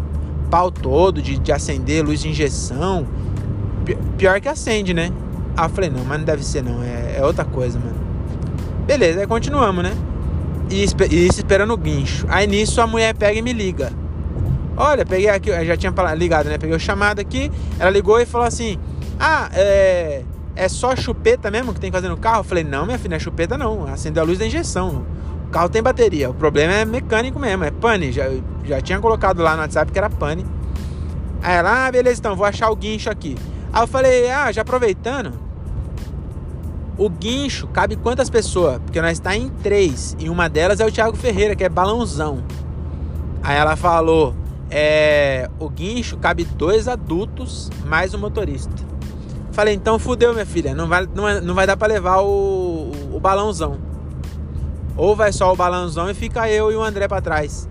pau 0.50 0.70
todo 0.70 1.22
de, 1.22 1.38
de 1.38 1.52
acender 1.52 2.04
luz 2.04 2.20
de 2.20 2.28
injeção. 2.28 3.06
Pior 4.18 4.40
que 4.40 4.48
acende, 4.48 4.92
né? 4.92 5.10
Ah, 5.56 5.68
falei, 5.68 5.90
não, 5.90 6.04
mas 6.04 6.18
não 6.18 6.24
deve 6.24 6.44
ser 6.44 6.62
não, 6.62 6.82
é, 6.82 7.18
é 7.18 7.24
outra 7.24 7.44
coisa, 7.44 7.78
mano. 7.78 7.94
Beleza, 8.86 9.20
aí 9.20 9.26
continuamos, 9.26 9.84
né? 9.84 9.92
E, 10.72 10.84
isso 10.84 11.38
esperando 11.38 11.74
o 11.74 11.76
guincho. 11.76 12.24
Aí 12.30 12.46
nisso 12.46 12.80
a 12.80 12.86
mulher 12.86 13.14
pega 13.14 13.38
e 13.38 13.42
me 13.42 13.52
liga. 13.52 13.92
Olha, 14.74 15.04
peguei 15.04 15.28
aqui, 15.28 15.50
já 15.66 15.76
tinha 15.76 15.92
ligado, 16.14 16.48
né? 16.48 16.56
Peguei 16.56 16.74
o 16.74 16.80
chamado 16.80 17.20
aqui, 17.20 17.52
ela 17.78 17.90
ligou 17.90 18.18
e 18.18 18.24
falou 18.24 18.46
assim: 18.46 18.78
Ah, 19.20 19.50
é, 19.52 20.22
é 20.56 20.68
só 20.68 20.96
chupeta 20.96 21.50
mesmo 21.50 21.74
que 21.74 21.80
tem 21.80 21.90
que 21.90 21.96
fazer 21.96 22.08
no 22.08 22.16
carro? 22.16 22.40
Eu 22.40 22.44
falei: 22.44 22.64
Não, 22.64 22.86
minha 22.86 22.96
filha, 22.96 23.10
não 23.10 23.16
é 23.16 23.20
chupeta 23.20 23.58
não. 23.58 23.86
Acendeu 23.86 24.22
a 24.22 24.26
luz 24.26 24.38
da 24.38 24.46
injeção. 24.46 25.04
O 25.46 25.50
carro 25.50 25.68
tem 25.68 25.82
bateria. 25.82 26.30
O 26.30 26.34
problema 26.34 26.72
é 26.72 26.84
mecânico 26.86 27.38
mesmo, 27.38 27.64
é 27.64 27.70
pane. 27.70 28.10
Já, 28.10 28.24
já 28.64 28.80
tinha 28.80 28.98
colocado 28.98 29.42
lá 29.42 29.54
no 29.54 29.60
WhatsApp 29.60 29.92
que 29.92 29.98
era 29.98 30.08
pane. 30.08 30.46
Aí 31.42 31.56
ela, 31.56 31.86
ah, 31.86 31.92
beleza, 31.92 32.18
então, 32.18 32.34
vou 32.34 32.46
achar 32.46 32.70
o 32.70 32.76
guincho 32.76 33.10
aqui. 33.10 33.36
Aí 33.70 33.82
eu 33.82 33.86
falei: 33.86 34.30
Ah, 34.30 34.50
já 34.50 34.62
aproveitando. 34.62 35.51
O 36.98 37.08
guincho 37.08 37.66
cabe 37.68 37.96
quantas 37.96 38.28
pessoas? 38.28 38.78
Porque 38.78 39.00
nós 39.00 39.12
está 39.12 39.34
em 39.36 39.48
três. 39.48 40.16
E 40.18 40.28
uma 40.28 40.48
delas 40.48 40.80
é 40.80 40.86
o 40.86 40.92
Thiago 40.92 41.16
Ferreira, 41.16 41.56
que 41.56 41.64
é 41.64 41.68
balãozão. 41.68 42.42
Aí 43.42 43.56
ela 43.56 43.76
falou: 43.76 44.34
é, 44.70 45.50
o 45.58 45.68
guincho 45.68 46.16
cabe 46.16 46.44
dois 46.44 46.88
adultos 46.88 47.70
mais 47.84 48.14
o 48.14 48.18
motorista. 48.18 48.72
Falei, 49.52 49.74
então 49.74 49.98
fudeu, 49.98 50.32
minha 50.32 50.46
filha. 50.46 50.74
Não 50.74 50.88
vai, 50.88 51.06
não, 51.14 51.40
não 51.42 51.54
vai 51.54 51.66
dar 51.66 51.76
para 51.76 51.92
levar 51.92 52.20
o, 52.20 52.90
o, 52.90 53.16
o, 53.16 53.20
balãozão. 53.20 53.78
Ou 54.96 55.14
vai 55.14 55.30
só 55.30 55.52
o 55.52 55.56
balãozão 55.56 56.08
e 56.08 56.14
fica 56.14 56.48
eu 56.48 56.72
e 56.72 56.76
o 56.76 56.82
André 56.82 57.06
para 57.06 57.20
trás. 57.20 57.68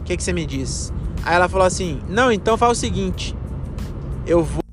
O 0.00 0.02
que, 0.02 0.16
que 0.16 0.22
você 0.22 0.34
me 0.34 0.44
diz? 0.44 0.92
Aí 1.24 1.34
ela 1.34 1.48
falou 1.48 1.66
assim: 1.66 2.00
Não, 2.08 2.30
então 2.30 2.58
faz 2.58 2.72
o 2.72 2.80
seguinte. 2.80 3.34
Eu 4.26 4.42
vou. 4.42 4.63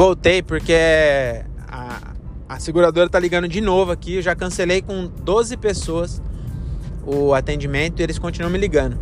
Voltei 0.00 0.40
porque 0.40 0.72
a, 1.68 2.14
a 2.48 2.58
seguradora 2.58 3.06
tá 3.06 3.18
ligando 3.18 3.46
de 3.46 3.60
novo 3.60 3.92
aqui. 3.92 4.14
Eu 4.14 4.22
já 4.22 4.34
cancelei 4.34 4.80
com 4.80 5.06
12 5.06 5.58
pessoas 5.58 6.22
o 7.04 7.34
atendimento 7.34 8.00
e 8.00 8.02
eles 8.02 8.18
continuam 8.18 8.50
me 8.50 8.56
ligando. 8.56 8.98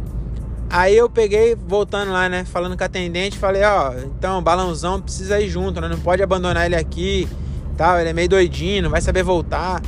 Aí 0.68 0.96
eu 0.96 1.08
peguei, 1.08 1.54
voltando 1.54 2.10
lá, 2.10 2.28
né? 2.28 2.44
Falando 2.44 2.76
com 2.76 2.82
a 2.82 2.86
atendente, 2.86 3.38
falei, 3.38 3.62
ó, 3.62 3.94
então, 4.06 4.42
balãozão 4.42 5.00
precisa 5.00 5.40
ir 5.40 5.48
junto, 5.48 5.80
né? 5.80 5.86
Não 5.86 6.00
pode 6.00 6.20
abandonar 6.20 6.66
ele 6.66 6.74
aqui, 6.74 7.28
tal. 7.76 8.00
Ele 8.00 8.08
é 8.08 8.12
meio 8.12 8.28
doidinho, 8.28 8.82
não 8.82 8.90
vai 8.90 9.00
saber 9.00 9.22
voltar. 9.22 9.80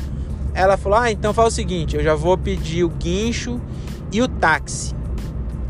Ela 0.54 0.76
falou, 0.76 0.96
ah, 0.96 1.10
então 1.10 1.34
faz 1.34 1.48
o 1.48 1.50
seguinte, 1.50 1.96
eu 1.96 2.04
já 2.04 2.14
vou 2.14 2.38
pedir 2.38 2.84
o 2.84 2.88
guincho 2.88 3.60
e 4.12 4.22
o 4.22 4.28
táxi. 4.28 4.94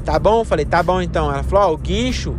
Tá 0.05 0.19
bom? 0.19 0.45
falei, 0.45 0.67
tá 0.67 0.83
bom 0.83 1.01
então. 1.01 1.33
Ela 1.33 1.43
falou, 1.43 1.71
ó, 1.71 1.73
o 1.73 1.79
guincho 1.79 2.37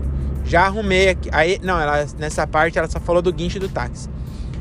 já 0.51 0.65
arrumei 0.65 1.08
aqui. 1.08 1.29
Aí, 1.31 1.58
não, 1.63 1.79
ela, 1.79 2.05
nessa 2.20 2.46
parte 2.46 2.77
ela 2.77 2.89
só 2.89 3.00
falou 3.00 3.22
do 3.22 3.31
guincho 3.31 3.58
do 3.58 3.70
táxi. 3.70 4.10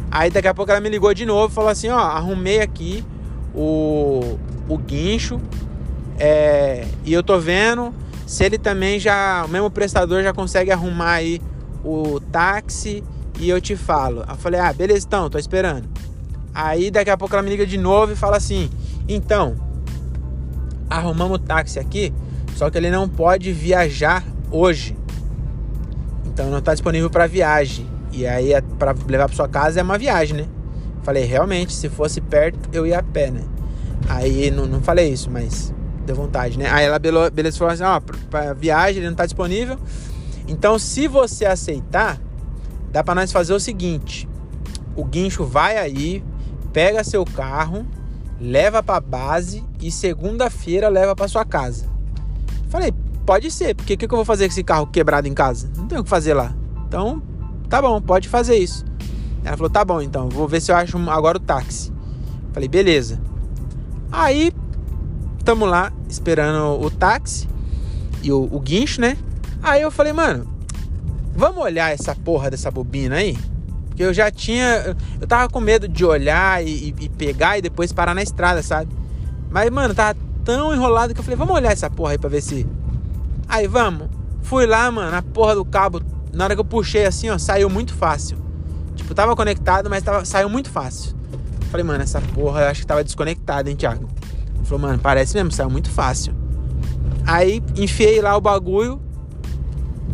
Aí 0.09 0.31
daqui 0.31 0.47
a 0.47 0.55
pouco 0.55 0.71
ela 0.71 0.81
me 0.81 0.89
ligou 0.89 1.13
de 1.13 1.27
novo 1.27 1.51
e 1.51 1.55
falou 1.55 1.69
assim: 1.69 1.89
ó, 1.89 1.99
arrumei 1.99 2.61
aqui 2.61 3.05
o, 3.53 4.39
o 4.69 4.79
guincho. 4.79 5.41
É, 6.17 6.87
e 7.05 7.13
eu 7.13 7.25
tô 7.25 7.41
vendo 7.41 7.93
se 8.25 8.45
ele 8.45 8.57
também 8.57 9.01
já. 9.01 9.45
O 9.45 9.49
mesmo 9.49 9.69
prestador 9.69 10.23
já 10.23 10.33
consegue 10.33 10.71
arrumar 10.71 11.15
aí 11.15 11.43
o 11.85 12.21
táxi 12.21 13.03
e 13.41 13.51
eu 13.51 13.61
te 13.61 13.75
falo. 13.75 14.25
Eu 14.29 14.37
falei, 14.37 14.61
ah, 14.61 14.73
beleza, 14.73 15.05
então, 15.09 15.29
tô 15.29 15.39
esperando. 15.39 15.89
Aí 16.55 16.89
daqui 16.93 17.11
a 17.11 17.17
pouco 17.17 17.35
ela 17.35 17.43
me 17.43 17.51
liga 17.51 17.67
de 17.67 17.77
novo 17.77 18.13
e 18.13 18.17
fala 18.17 18.37
assim: 18.37 18.71
então, 19.09 19.57
arrumamos 20.89 21.39
o 21.39 21.41
táxi 21.41 21.81
aqui, 21.81 22.15
só 22.55 22.71
que 22.71 22.79
ele 22.79 22.93
não 22.93 23.09
pode 23.09 23.53
viajar 23.53 24.23
hoje. 24.53 25.00
Então 26.41 26.51
não 26.51 26.61
está 26.61 26.73
disponível 26.73 27.11
para 27.11 27.27
viagem. 27.27 27.87
E 28.11 28.27
aí 28.27 28.55
é 28.55 28.63
para 28.63 28.95
levar 29.07 29.27
para 29.27 29.37
sua 29.37 29.47
casa 29.47 29.79
é 29.79 29.83
uma 29.83 29.99
viagem, 29.99 30.39
né? 30.39 30.49
Falei, 31.03 31.25
realmente, 31.25 31.71
se 31.71 31.91
fosse 31.91 32.19
perto, 32.19 32.59
eu 32.73 32.87
ia 32.87 33.01
a 33.01 33.03
pé, 33.03 33.31
né? 33.31 33.43
Aí 34.09 34.51
não, 34.51 34.65
não 34.65 34.81
falei 34.81 35.11
isso, 35.13 35.31
mas 35.31 35.71
deu 36.07 36.17
vontade, 36.17 36.59
né? 36.59 36.67
Aí 36.71 36.87
ela 36.87 36.99
beleza 37.31 37.59
falou 37.59 37.75
assim: 37.75 37.83
ó, 37.83 38.01
para 38.31 38.55
viagem 38.55 39.01
ele 39.01 39.07
não 39.07 39.13
está 39.13 39.27
disponível. 39.27 39.79
Então, 40.49 40.79
se 40.79 41.07
você 41.07 41.45
aceitar, 41.45 42.19
dá 42.91 43.05
para 43.05 43.17
nós 43.17 43.31
fazer 43.31 43.53
o 43.53 43.61
seguinte: 43.61 44.27
o 44.97 45.05
guincho 45.05 45.45
vai 45.45 45.77
aí, 45.77 46.25
pega 46.73 47.05
seu 47.05 47.23
carro, 47.23 47.87
leva 48.41 48.83
para 48.83 48.99
base 48.99 49.63
e 49.79 49.93
segunda-feira 49.93 50.89
leva 50.89 51.15
para 51.15 51.29
sua 51.29 51.45
casa. 51.45 51.85
Falei, 52.71 52.95
Pode 53.25 53.51
ser, 53.51 53.75
porque 53.75 53.95
o 53.95 53.99
que, 53.99 54.09
que 54.09 54.15
eu 54.15 54.19
vou 54.19 54.25
fazer 54.25 54.47
com 54.47 54.53
esse 54.53 54.65
carro 54.65 54.87
quebrado 54.87 55.29
em 55.29 55.35
casa? 55.35 55.71
Não 55.77 55.87
tenho 55.87 56.01
o 56.01 56.05
que 56.05 56.11
fazer 56.11 56.35
lá. 56.35 56.55
Então, 56.87 57.23
tá 57.69 57.81
bom, 57.81 58.01
pode 58.01 58.29
fazer 58.29 58.57
isso. 58.57 58.85
Ela 59.45 59.57
falou, 59.57 59.71
tá 59.71 59.85
bom, 59.85 60.03
então, 60.03 60.29
vou 60.29 60.49
ver 60.49 60.61
se 60.61 60.73
eu 60.73 60.77
acho 60.77 60.99
agora 61.11 61.37
o 61.37 61.41
táxi. 61.41 61.93
Falei, 62.53 62.69
beleza. 62.69 63.21
Aí, 64.11 64.53
tamo 65.45 65.65
lá 65.65 65.93
esperando 66.09 66.81
o 66.81 66.91
táxi 66.91 67.49
e 68.23 68.33
o, 68.33 68.49
o 68.51 68.61
guincho, 68.61 69.01
né? 69.01 69.17
Aí 69.63 69.83
eu 69.83 69.91
falei, 69.91 70.13
mano, 70.13 70.47
vamos 71.35 71.63
olhar 71.63 71.93
essa 71.93 72.15
porra 72.15 72.51
dessa 72.51 72.71
bobina 72.71 73.17
aí? 73.17 73.39
Porque 73.89 74.03
eu 74.03 74.13
já 74.13 74.31
tinha. 74.31 74.97
Eu 75.21 75.27
tava 75.27 75.49
com 75.49 75.61
medo 75.61 75.87
de 75.87 76.05
olhar 76.05 76.65
e, 76.65 76.95
e, 76.99 77.09
pegar 77.09 77.59
e 77.59 77.63
depois 77.63 77.93
parar 77.93 78.15
na 78.15 78.23
estrada, 78.23 78.63
sabe? 78.63 78.91
Mas, 79.51 79.71
mano, 79.71 79.95
tava 79.95 80.19
tão 80.45 80.75
enrolado 80.75 81.15
que 81.15 81.21
eu 81.21 81.25
falei, 81.25 81.37
vamos 81.37 81.55
olhar 81.55 81.73
essa 81.73 81.91
porra 81.91 82.13
aí 82.13 82.19
pra 82.19 82.29
ver 82.29 82.41
se 82.41 82.67
Aí 83.51 83.67
vamos. 83.67 84.09
Fui 84.43 84.65
lá, 84.65 84.89
mano, 84.93 85.17
a 85.17 85.21
porra 85.21 85.57
do 85.57 85.65
cabo, 85.65 86.01
na 86.33 86.45
hora 86.45 86.55
que 86.55 86.61
eu 86.61 86.65
puxei 86.65 87.05
assim, 87.05 87.29
ó, 87.31 87.37
saiu 87.37 87.69
muito 87.69 87.93
fácil. 87.93 88.39
Tipo, 88.95 89.13
tava 89.13 89.35
conectado, 89.35 89.91
mas 89.91 90.05
tava, 90.05 90.25
saiu 90.25 90.49
muito 90.49 90.71
fácil. 90.71 91.17
Falei, 91.69 91.85
mano, 91.85 92.03
essa 92.03 92.21
porra 92.21 92.63
eu 92.63 92.69
acho 92.69 92.83
que 92.83 92.87
tava 92.87 93.03
desconectada, 93.03 93.69
hein, 93.69 93.75
Thiago? 93.75 94.09
Ele 94.55 94.65
falou, 94.65 94.79
mano, 94.79 95.01
parece 95.01 95.35
mesmo, 95.35 95.51
saiu 95.51 95.69
muito 95.69 95.91
fácil. 95.91 96.33
Aí 97.27 97.61
enfiei 97.77 98.21
lá 98.21 98.37
o 98.37 98.41
bagulho, 98.41 99.01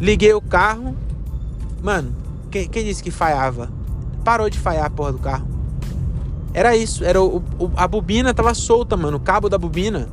liguei 0.00 0.32
o 0.32 0.40
carro. 0.40 0.96
Mano, 1.82 2.14
quem, 2.50 2.68
disse 2.68 3.02
que 3.02 3.10
falhava? 3.10 3.70
Parou 4.24 4.48
de 4.48 4.58
falhar 4.58 4.86
a 4.86 4.90
porra 4.90 5.12
do 5.12 5.18
carro. 5.18 5.46
Era 6.54 6.74
isso, 6.74 7.04
era 7.04 7.20
o, 7.20 7.42
o, 7.58 7.70
a 7.76 7.86
bobina 7.86 8.32
tava 8.32 8.54
solta, 8.54 8.96
mano, 8.96 9.18
o 9.18 9.20
cabo 9.20 9.50
da 9.50 9.58
bobina 9.58 10.08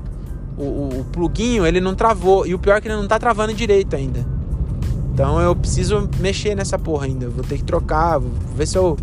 o, 0.57 0.63
o, 0.63 0.99
o 1.01 1.05
pluguinho 1.05 1.65
ele 1.65 1.81
não 1.81 1.95
travou. 1.95 2.45
E 2.45 2.53
o 2.53 2.59
pior 2.59 2.77
é 2.77 2.81
que 2.81 2.87
ele 2.87 2.95
não 2.95 3.07
tá 3.07 3.19
travando 3.19 3.53
direito 3.53 3.95
ainda. 3.95 4.25
Então 5.13 5.39
eu 5.39 5.55
preciso 5.55 6.09
mexer 6.19 6.55
nessa 6.55 6.77
porra 6.79 7.05
ainda. 7.05 7.29
vou 7.29 7.43
ter 7.43 7.57
que 7.57 7.63
trocar, 7.63 8.17
vou 8.17 8.31
ver 8.55 8.65
se 8.65 8.77
eu, 8.77 8.97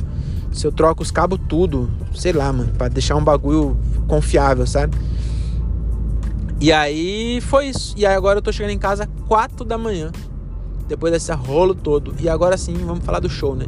se 0.53 0.67
eu 0.67 0.73
troco 0.73 1.03
os 1.03 1.11
cabos 1.11 1.39
tudo. 1.49 1.89
Sei 2.15 2.33
lá, 2.33 2.53
mano, 2.53 2.73
pra 2.77 2.89
deixar 2.89 3.17
um 3.17 3.25
bagulho 3.25 3.77
confiável, 4.09 4.67
sabe? 4.67 4.97
E 6.61 6.73
aí 6.73 7.41
foi 7.41 7.67
isso. 7.67 7.95
E 7.97 8.05
aí 8.05 8.15
agora 8.15 8.39
eu 8.39 8.43
tô 8.43 8.53
chegando 8.53 8.73
em 8.73 8.79
casa 8.79 9.09
4 9.29 9.65
da 9.65 9.79
manhã. 9.79 10.11
Depois 10.89 11.13
desse 11.13 11.33
rolo 11.33 11.75
todo. 11.75 12.15
E 12.19 12.29
agora 12.29 12.57
sim, 12.57 12.75
vamos 12.75 13.05
falar 13.05 13.21
do 13.21 13.31
show, 13.31 13.55
né? 13.55 13.67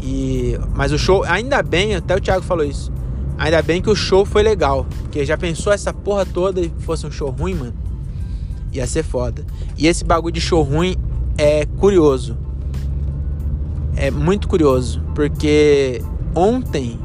E, 0.00 0.58
mas 0.74 0.92
o 0.92 0.98
show, 0.98 1.24
ainda 1.24 1.62
bem, 1.62 1.96
até 1.96 2.14
o 2.14 2.20
Thiago 2.20 2.44
falou 2.44 2.64
isso. 2.64 2.92
Ainda 3.36 3.60
bem 3.62 3.82
que 3.82 3.90
o 3.90 3.96
show 3.96 4.24
foi 4.24 4.42
legal. 4.42 4.86
Porque 5.02 5.24
já 5.24 5.36
pensou 5.36 5.72
essa 5.72 5.92
porra 5.92 6.24
toda 6.24 6.60
e 6.60 6.72
fosse 6.80 7.06
um 7.06 7.10
show 7.10 7.30
ruim, 7.30 7.54
mano? 7.54 7.74
Ia 8.72 8.86
ser 8.86 9.02
foda. 9.02 9.44
E 9.76 9.86
esse 9.86 10.04
bagulho 10.04 10.34
de 10.34 10.40
show 10.40 10.62
ruim 10.62 10.96
é 11.36 11.66
curioso. 11.66 12.36
É 13.96 14.10
muito 14.10 14.48
curioso. 14.48 15.02
Porque 15.14 16.02
ontem 16.34 16.98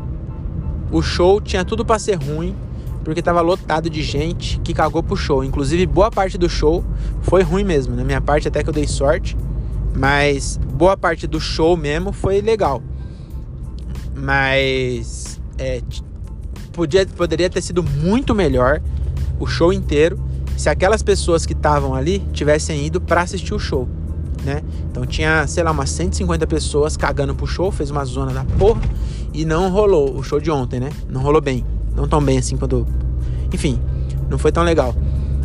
o 0.92 1.02
show 1.02 1.42
tinha 1.42 1.66
tudo 1.66 1.84
para 1.86 2.00
ser 2.00 2.16
ruim. 2.16 2.56
Porque 3.04 3.22
tava 3.22 3.42
lotado 3.42 3.90
de 3.90 4.04
gente 4.04 4.60
que 4.60 4.74
cagou 4.74 5.02
pro 5.02 5.16
show. 5.16 5.44
Inclusive, 5.44 5.86
boa 5.86 6.12
parte 6.12 6.38
do 6.38 6.50
show 6.50 6.84
foi 7.22 7.42
ruim 7.42 7.64
mesmo. 7.64 7.96
Na 7.96 8.04
minha 8.04 8.22
parte, 8.22 8.48
até 8.48 8.62
que 8.62 8.70
eu 8.70 8.74
dei 8.74 8.88
sorte. 8.88 9.36
Mas 9.96 10.58
boa 10.58 10.96
parte 10.96 11.26
do 11.26 11.40
show 11.40 11.76
mesmo 11.76 12.12
foi 12.12 12.42
legal. 12.42 12.82
Mas 14.16 15.40
é, 15.58 15.82
podia, 16.80 17.06
poderia 17.06 17.50
ter 17.50 17.62
sido 17.62 17.84
muito 17.84 18.34
melhor 18.34 18.82
o 19.38 19.46
show 19.46 19.74
inteiro 19.74 20.18
se 20.56 20.70
aquelas 20.70 21.04
pessoas 21.04 21.46
que 21.46 21.52
estavam 21.52 21.94
ali 21.94 22.20
tivessem 22.32 22.86
ido 22.86 23.02
para 23.02 23.22
assistir 23.22 23.54
o 23.54 23.60
show, 23.60 23.88
né? 24.46 24.62
Então 24.90 25.06
tinha, 25.06 25.46
sei 25.46 25.62
lá, 25.62 25.72
umas 25.72 25.90
150 25.90 26.48
pessoas 26.48 26.96
cagando 26.96 27.36
pro 27.36 27.46
show, 27.46 27.70
fez 27.70 27.92
uma 27.92 28.06
zona 28.06 28.32
da 28.32 28.46
porra 28.58 28.82
e 29.34 29.44
não 29.44 29.70
rolou 29.70 30.18
o 30.18 30.24
show 30.24 30.40
de 30.40 30.50
ontem, 30.50 30.80
né? 30.80 30.90
Não 31.10 31.22
rolou 31.22 31.42
bem. 31.42 31.66
Não 31.94 32.08
tão 32.08 32.24
bem 32.24 32.38
assim 32.38 32.56
quando. 32.56 32.88
Enfim, 33.54 33.80
não 34.30 34.38
foi 34.38 34.52
tão 34.54 34.64
legal. 34.64 34.96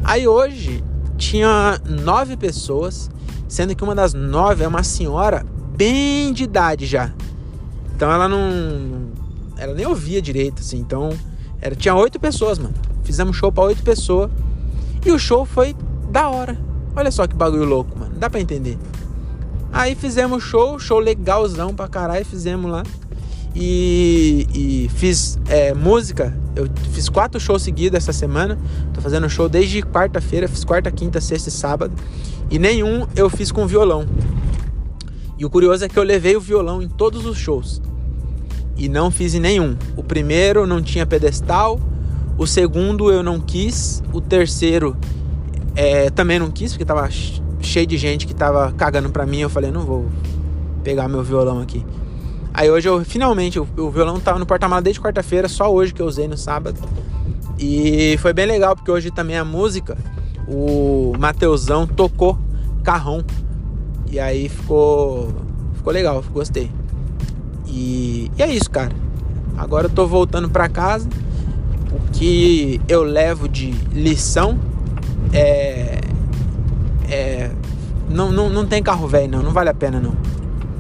Aí 0.05 0.29
hoje 0.29 0.85
tinha 1.17 1.81
nove 1.85 2.37
pessoas, 2.37 3.11
sendo 3.49 3.75
que 3.75 3.83
uma 3.83 3.95
das 3.95 4.15
nove 4.15 4.63
é 4.63 4.69
uma 4.69 4.85
senhora 4.85 5.45
bem 5.77 6.33
de 6.33 6.45
idade 6.45 6.87
já. 6.87 7.13
Então 7.95 8.11
ela 8.11 8.29
não. 8.29 9.14
Ela 9.57 9.75
nem 9.75 9.87
ouvia 9.87 10.21
direito, 10.21 10.61
assim. 10.61 10.79
Então. 10.79 11.11
Era, 11.61 11.75
tinha 11.75 11.95
oito 11.95 12.21
pessoas, 12.21 12.59
mano. 12.59 12.75
Fizemos 13.05 13.37
show 13.37 13.51
pra 13.51 13.65
oito 13.65 13.83
pessoas. 13.83 14.31
E 15.05 15.11
o 15.11 15.19
show 15.19 15.45
foi 15.45 15.75
da 16.11 16.29
hora. 16.29 16.59
Olha 16.95 17.11
só 17.11 17.27
que 17.27 17.35
bagulho 17.35 17.65
louco, 17.65 17.99
mano. 17.99 18.15
Dá 18.17 18.29
pra 18.29 18.41
entender. 18.41 18.79
Aí 19.73 19.95
fizemos 19.95 20.43
show, 20.43 20.79
show 20.79 20.99
legalzão 20.99 21.75
pra 21.75 21.89
caralho. 21.89 22.25
Fizemos 22.25 22.71
lá. 22.71 22.83
E, 23.55 24.47
e 24.53 24.89
fiz 24.91 25.39
é, 25.49 25.73
música. 25.73 26.37
Eu 26.57 26.69
fiz 26.93 27.09
quatro 27.09 27.41
shows 27.41 27.63
seguidos 27.63 27.97
essa 27.97 28.13
semana. 28.13 28.59
Tô 28.93 29.01
fazendo 29.01 29.29
show 29.29 29.49
desde 29.49 29.83
quarta-feira. 29.83 30.49
Fiz 30.49 30.65
quarta, 30.65 30.91
quinta, 30.91 31.21
sexta 31.21 31.49
e 31.49 31.53
sábado. 31.53 31.95
E 32.51 32.59
nenhum 32.59 33.07
eu 33.17 33.31
fiz 33.31 33.51
com 33.51 33.67
violão. 33.67 34.07
E 35.39 35.45
o 35.45 35.51
curioso 35.51 35.85
é 35.85 35.89
que 35.89 35.99
eu 35.99 36.03
levei 36.03 36.37
o 36.37 36.41
violão 36.41 36.83
em 36.83 36.89
todos 36.89 37.27
os 37.27 37.37
shows. 37.37 37.81
E 38.77 38.89
não 38.89 39.11
fiz 39.11 39.35
nenhum. 39.35 39.77
O 39.97 40.03
primeiro 40.03 40.67
não 40.67 40.83
tinha 40.83 41.07
pedestal. 41.07 41.81
O 42.37 42.47
segundo 42.47 43.13
eu 43.13 43.23
não 43.23 43.41
quis. 43.41 44.03
O 44.13 44.21
terceiro 44.21 44.97
é, 45.77 46.11
também 46.11 46.39
não 46.39 46.51
quis, 46.51 46.73
porque 46.73 46.85
tava 46.85 47.09
cheio 47.61 47.87
de 47.87 47.97
gente 47.97 48.27
que 48.27 48.35
tava 48.35 48.73
cagando 48.73 49.11
pra 49.11 49.25
mim. 49.25 49.41
Eu 49.41 49.51
falei, 49.51 49.71
não 49.71 49.83
vou 49.83 50.07
pegar 50.83 51.09
meu 51.09 51.23
violão 51.23 51.61
aqui. 51.61 51.85
Aí 52.53 52.71
hoje 52.71 52.89
eu 52.89 53.05
finalmente, 53.05 53.59
o, 53.59 53.67
o 53.77 53.91
violão 53.91 54.21
tava 54.21 54.39
no 54.39 54.47
porta-mala 54.47 54.81
desde 54.81 55.01
quarta-feira, 55.01 55.49
só 55.49 55.73
hoje 55.73 55.93
que 55.93 56.01
eu 56.01 56.07
usei 56.07 56.29
no 56.29 56.37
sábado. 56.37 56.81
E 57.59 58.17
foi 58.19 58.33
bem 58.33 58.47
legal, 58.47 58.77
porque 58.77 58.91
hoje 58.91 59.11
também 59.11 59.37
a 59.37 59.45
música, 59.45 59.97
o 60.47 61.13
Mateusão 61.19 61.87
tocou 61.87 62.39
carrão. 62.83 63.25
E 64.11 64.21
aí 64.21 64.49
ficou. 64.49 65.33
Ficou 65.75 65.93
legal, 65.93 66.23
gostei. 66.33 66.71
E, 67.75 68.31
e 68.39 68.43
é 68.43 68.47
isso, 68.47 68.71
cara. 68.71 68.93
Agora 69.59 69.87
eu 69.87 69.91
tô 69.91 70.07
voltando 70.07 70.49
para 70.49 70.69
casa. 70.69 71.09
O 71.91 72.13
que 72.13 72.81
eu 72.89 73.03
levo 73.03 73.49
de 73.49 73.73
lição 73.93 74.59
é. 75.33 76.01
É. 77.09 77.51
Não, 78.09 78.31
não, 78.31 78.49
não 78.49 78.65
tem 78.65 78.81
carro 78.81 79.09
velho, 79.09 79.29
não. 79.29 79.43
Não 79.43 79.51
vale 79.51 79.71
a 79.71 79.75
pena, 79.75 80.01
não. 80.01 80.15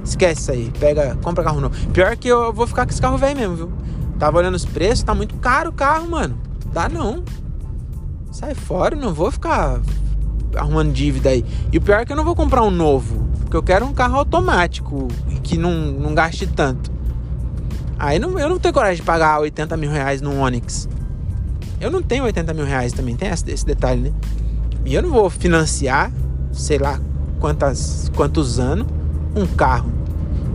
Esquece 0.04 0.40
isso 0.40 0.52
aí. 0.52 0.72
Pega, 0.78 1.18
compra 1.20 1.42
carro 1.42 1.60
novo. 1.60 1.74
Pior 1.92 2.16
que 2.16 2.28
eu 2.28 2.52
vou 2.52 2.66
ficar 2.66 2.86
com 2.86 2.92
esse 2.92 3.00
carro 3.00 3.18
velho 3.18 3.36
mesmo, 3.36 3.56
viu? 3.56 3.72
Tava 4.18 4.38
olhando 4.38 4.54
os 4.54 4.64
preços, 4.64 5.02
tá 5.02 5.14
muito 5.14 5.34
caro 5.36 5.70
o 5.70 5.72
carro, 5.72 6.08
mano. 6.08 6.38
Dá 6.72 6.88
não. 6.88 7.24
Sai 8.30 8.54
fora, 8.54 8.94
não 8.94 9.12
vou 9.12 9.30
ficar 9.30 9.80
arrumando 10.56 10.92
dívida 10.92 11.30
aí. 11.30 11.44
E 11.72 11.78
o 11.78 11.80
pior 11.80 12.00
é 12.00 12.04
que 12.04 12.12
eu 12.12 12.16
não 12.16 12.24
vou 12.24 12.36
comprar 12.36 12.62
um 12.62 12.70
novo. 12.70 13.26
Porque 13.54 13.58
eu 13.58 13.62
quero 13.62 13.86
um 13.86 13.94
carro 13.94 14.16
automático 14.16 15.06
que 15.44 15.56
não, 15.56 15.70
não 15.70 16.12
gaste 16.12 16.44
tanto. 16.44 16.90
Aí 17.96 18.18
não, 18.18 18.36
eu 18.36 18.48
não 18.48 18.58
tenho 18.58 18.74
coragem 18.74 18.96
de 18.96 19.02
pagar 19.02 19.38
80 19.38 19.76
mil 19.76 19.92
reais 19.92 20.20
no 20.20 20.40
Onix. 20.40 20.88
Eu 21.80 21.88
não 21.88 22.02
tenho 22.02 22.24
80 22.24 22.52
mil 22.52 22.64
reais 22.64 22.92
também, 22.92 23.14
tem 23.14 23.28
esse, 23.28 23.48
esse 23.48 23.64
detalhe, 23.64 24.00
né? 24.00 24.12
E 24.84 24.92
eu 24.92 25.00
não 25.00 25.10
vou 25.10 25.30
financiar, 25.30 26.10
sei 26.52 26.78
lá 26.78 27.00
quantas, 27.38 28.10
quantos 28.16 28.58
anos, 28.58 28.88
um 29.36 29.46
carro. 29.46 29.92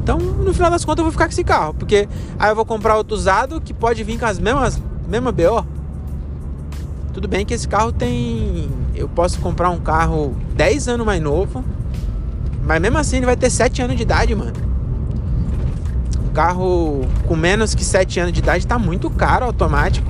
Então, 0.03 0.17
no 0.17 0.53
final 0.53 0.69
das 0.69 0.83
contas, 0.83 0.99
eu 0.99 1.05
vou 1.05 1.13
ficar 1.13 1.27
com 1.27 1.31
esse 1.31 1.43
carro. 1.45 1.73
Porque 1.75 2.05
aí 2.37 2.51
eu 2.51 2.55
vou 2.55 2.65
comprar 2.65 2.97
outro 2.97 3.15
usado 3.15 3.61
que 3.61 3.73
pode 3.73 4.03
vir 4.03 4.19
com 4.19 4.25
as 4.25 4.39
mesmas, 4.39 4.77
mesma 5.07 5.31
BO. 5.31 5.65
Tudo 7.13 7.29
bem 7.29 7.45
que 7.45 7.53
esse 7.53 7.65
carro 7.65 7.93
tem. 7.93 8.69
Eu 8.93 9.07
posso 9.07 9.39
comprar 9.39 9.69
um 9.69 9.79
carro 9.79 10.35
10 10.57 10.89
anos 10.89 11.05
mais 11.05 11.21
novo. 11.21 11.63
Mas 12.69 12.79
mesmo 12.79 12.99
assim 12.99 13.17
ele 13.17 13.25
vai 13.25 13.35
ter 13.35 13.49
7 13.49 13.81
anos 13.81 13.95
de 13.95 14.03
idade, 14.03 14.35
mano. 14.35 14.53
Um 16.23 16.31
carro 16.31 17.01
com 17.27 17.35
menos 17.35 17.73
que 17.73 17.83
7 17.83 18.19
anos 18.19 18.31
de 18.31 18.41
idade 18.41 18.67
tá 18.67 18.77
muito 18.77 19.09
caro 19.09 19.45
automático. 19.45 20.07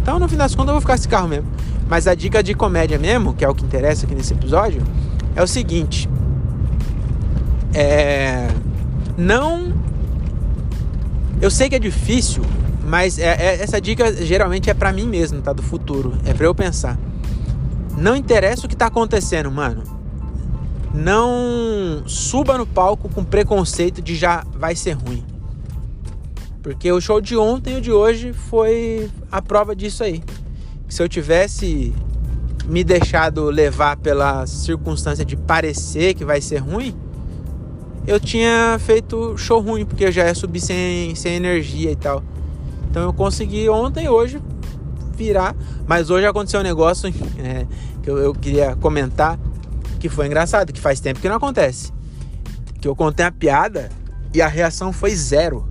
Então, 0.00 0.16
no 0.20 0.28
fim 0.28 0.36
das 0.36 0.54
contas, 0.54 0.68
eu 0.68 0.74
vou 0.74 0.80
ficar 0.80 0.94
esse 0.94 1.08
carro 1.08 1.26
mesmo. 1.26 1.48
Mas 1.88 2.06
a 2.06 2.14
dica 2.14 2.44
de 2.44 2.54
comédia 2.54 2.96
mesmo, 2.96 3.34
que 3.34 3.44
é 3.44 3.48
o 3.48 3.54
que 3.56 3.64
interessa 3.64 4.06
aqui 4.06 4.14
nesse 4.14 4.32
episódio, 4.32 4.84
é 5.34 5.42
o 5.42 5.48
seguinte. 5.48 6.08
É. 7.74 8.46
Não. 9.18 9.74
Eu 11.42 11.50
sei 11.50 11.68
que 11.68 11.74
é 11.74 11.80
difícil, 11.80 12.44
mas 12.86 13.18
é, 13.18 13.30
é, 13.30 13.62
essa 13.64 13.80
dica 13.80 14.12
geralmente 14.24 14.70
é 14.70 14.74
para 14.74 14.92
mim 14.92 15.08
mesmo, 15.08 15.42
tá? 15.42 15.52
Do 15.52 15.62
futuro. 15.62 16.16
É 16.24 16.32
para 16.32 16.46
eu 16.46 16.54
pensar. 16.54 16.96
Não 17.98 18.14
interessa 18.14 18.66
o 18.66 18.68
que 18.68 18.76
tá 18.76 18.86
acontecendo, 18.86 19.50
mano. 19.50 19.99
Não 20.92 22.02
suba 22.06 22.58
no 22.58 22.66
palco 22.66 23.08
com 23.08 23.24
preconceito 23.24 24.02
de 24.02 24.14
já 24.16 24.44
vai 24.52 24.74
ser 24.74 24.92
ruim. 24.92 25.24
Porque 26.62 26.90
o 26.90 27.00
show 27.00 27.20
de 27.20 27.36
ontem 27.36 27.74
e 27.74 27.76
o 27.76 27.80
de 27.80 27.92
hoje 27.92 28.32
foi 28.32 29.10
a 29.30 29.40
prova 29.40 29.74
disso 29.74 30.02
aí. 30.02 30.22
Se 30.88 31.02
eu 31.02 31.08
tivesse 31.08 31.94
me 32.66 32.84
deixado 32.84 33.44
levar 33.46 33.96
pela 33.96 34.46
circunstância 34.46 35.24
de 35.24 35.36
parecer 35.36 36.14
que 36.14 36.24
vai 36.24 36.40
ser 36.40 36.58
ruim, 36.58 36.94
eu 38.06 38.18
tinha 38.18 38.78
feito 38.80 39.36
show 39.38 39.60
ruim, 39.60 39.84
porque 39.84 40.04
eu 40.04 40.12
já 40.12 40.26
ia 40.26 40.34
subir 40.34 40.60
sem, 40.60 41.14
sem 41.14 41.34
energia 41.34 41.90
e 41.92 41.96
tal. 41.96 42.22
Então 42.90 43.02
eu 43.02 43.12
consegui 43.12 43.68
ontem 43.68 44.06
e 44.06 44.08
hoje 44.08 44.40
virar. 45.14 45.54
Mas 45.86 46.10
hoje 46.10 46.26
aconteceu 46.26 46.60
um 46.60 46.62
negócio 46.64 47.08
é, 47.38 47.66
que 48.02 48.10
eu, 48.10 48.18
eu, 48.18 48.34
queria 48.34 48.74
comentar 48.76 49.38
que 50.00 50.08
foi 50.08 50.26
engraçado, 50.26 50.72
que 50.72 50.80
faz 50.80 50.98
tempo 50.98 51.20
que 51.20 51.28
não 51.28 51.36
acontece. 51.36 51.92
Que 52.80 52.88
eu 52.88 52.96
contei 52.96 53.24
a 53.24 53.30
piada 53.30 53.90
e 54.34 54.42
a 54.42 54.48
reação 54.48 54.92
foi 54.92 55.14
zero. 55.14 55.68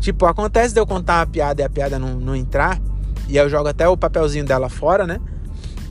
Tipo, 0.00 0.26
acontece 0.26 0.74
de 0.74 0.80
eu 0.80 0.86
contar 0.86 1.20
uma 1.20 1.26
piada 1.26 1.62
e 1.62 1.64
a 1.64 1.70
piada 1.70 1.98
não, 1.98 2.14
não 2.14 2.34
entrar, 2.34 2.80
e 3.28 3.36
eu 3.36 3.48
jogo 3.48 3.68
até 3.68 3.86
o 3.86 3.96
papelzinho 3.96 4.44
dela 4.44 4.68
fora, 4.68 5.06
né? 5.06 5.20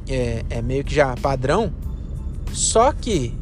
É, 0.10 0.44
é 0.50 0.62
meio 0.62 0.84
que 0.84 0.94
já 0.94 1.16
padrão. 1.16 1.72
Só 2.52 2.92
que 2.92 3.38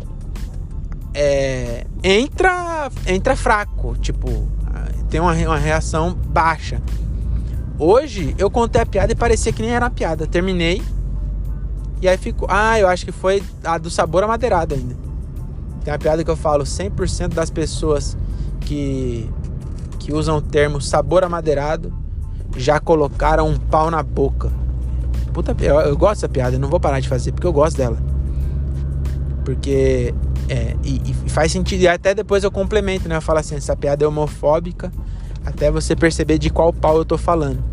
é, 1.13 1.85
entra, 2.03 2.91
entra 3.07 3.35
fraco, 3.35 3.95
tipo, 3.97 4.47
tem 5.09 5.21
uma, 5.21 5.33
uma 5.33 5.57
reação 5.57 6.13
baixa. 6.13 6.81
Hoje 7.79 8.35
eu 8.37 8.49
contei 8.49 8.81
a 8.81 8.85
piada 8.85 9.13
e 9.13 9.15
parecia 9.15 9.53
que 9.53 9.61
nem 9.61 9.71
era 9.71 9.89
piada. 9.89 10.27
Terminei. 10.27 10.81
E 12.01 12.07
aí 12.07 12.17
ficou. 12.17 12.47
Ah, 12.51 12.79
eu 12.79 12.87
acho 12.87 13.05
que 13.05 13.11
foi 13.11 13.41
a 13.63 13.77
do 13.77 13.89
sabor 13.89 14.23
amadeirado 14.23 14.75
ainda. 14.75 14.95
Tem 15.83 15.93
a 15.93 15.97
piada 15.97 16.23
que 16.23 16.29
eu 16.29 16.35
falo: 16.35 16.63
100% 16.63 17.29
das 17.29 17.49
pessoas 17.49 18.17
que, 18.61 19.29
que 19.99 20.13
usam 20.13 20.37
o 20.37 20.41
termo 20.41 20.81
sabor 20.81 21.23
amadeirado 21.23 21.93
já 22.57 22.79
colocaram 22.79 23.47
um 23.47 23.57
pau 23.57 23.89
na 23.89 24.01
boca. 24.03 24.51
Puta, 25.33 25.55
eu, 25.59 25.75
eu 25.81 25.97
gosto 25.97 26.21
dessa 26.21 26.29
piada, 26.29 26.55
eu 26.55 26.59
não 26.59 26.69
vou 26.69 26.79
parar 26.79 26.99
de 26.99 27.09
fazer 27.09 27.31
porque 27.31 27.47
eu 27.47 27.53
gosto 27.53 27.77
dela. 27.77 27.97
Porque 29.43 30.13
é, 30.47 30.75
e, 30.83 31.01
e, 31.25 31.29
faz 31.29 31.51
sentido, 31.51 31.81
e 31.81 31.87
até 31.87 32.13
depois 32.13 32.43
eu 32.43 32.51
complemento, 32.51 33.09
né? 33.09 33.15
Eu 33.15 33.21
falo 33.21 33.39
assim, 33.39 33.55
essa 33.55 33.75
piada 33.75 34.03
é 34.03 34.07
homofóbica, 34.07 34.91
até 35.45 35.71
você 35.71 35.95
perceber 35.95 36.37
de 36.37 36.49
qual 36.49 36.71
pau 36.71 36.97
eu 36.97 37.05
tô 37.05 37.17
falando. 37.17 37.63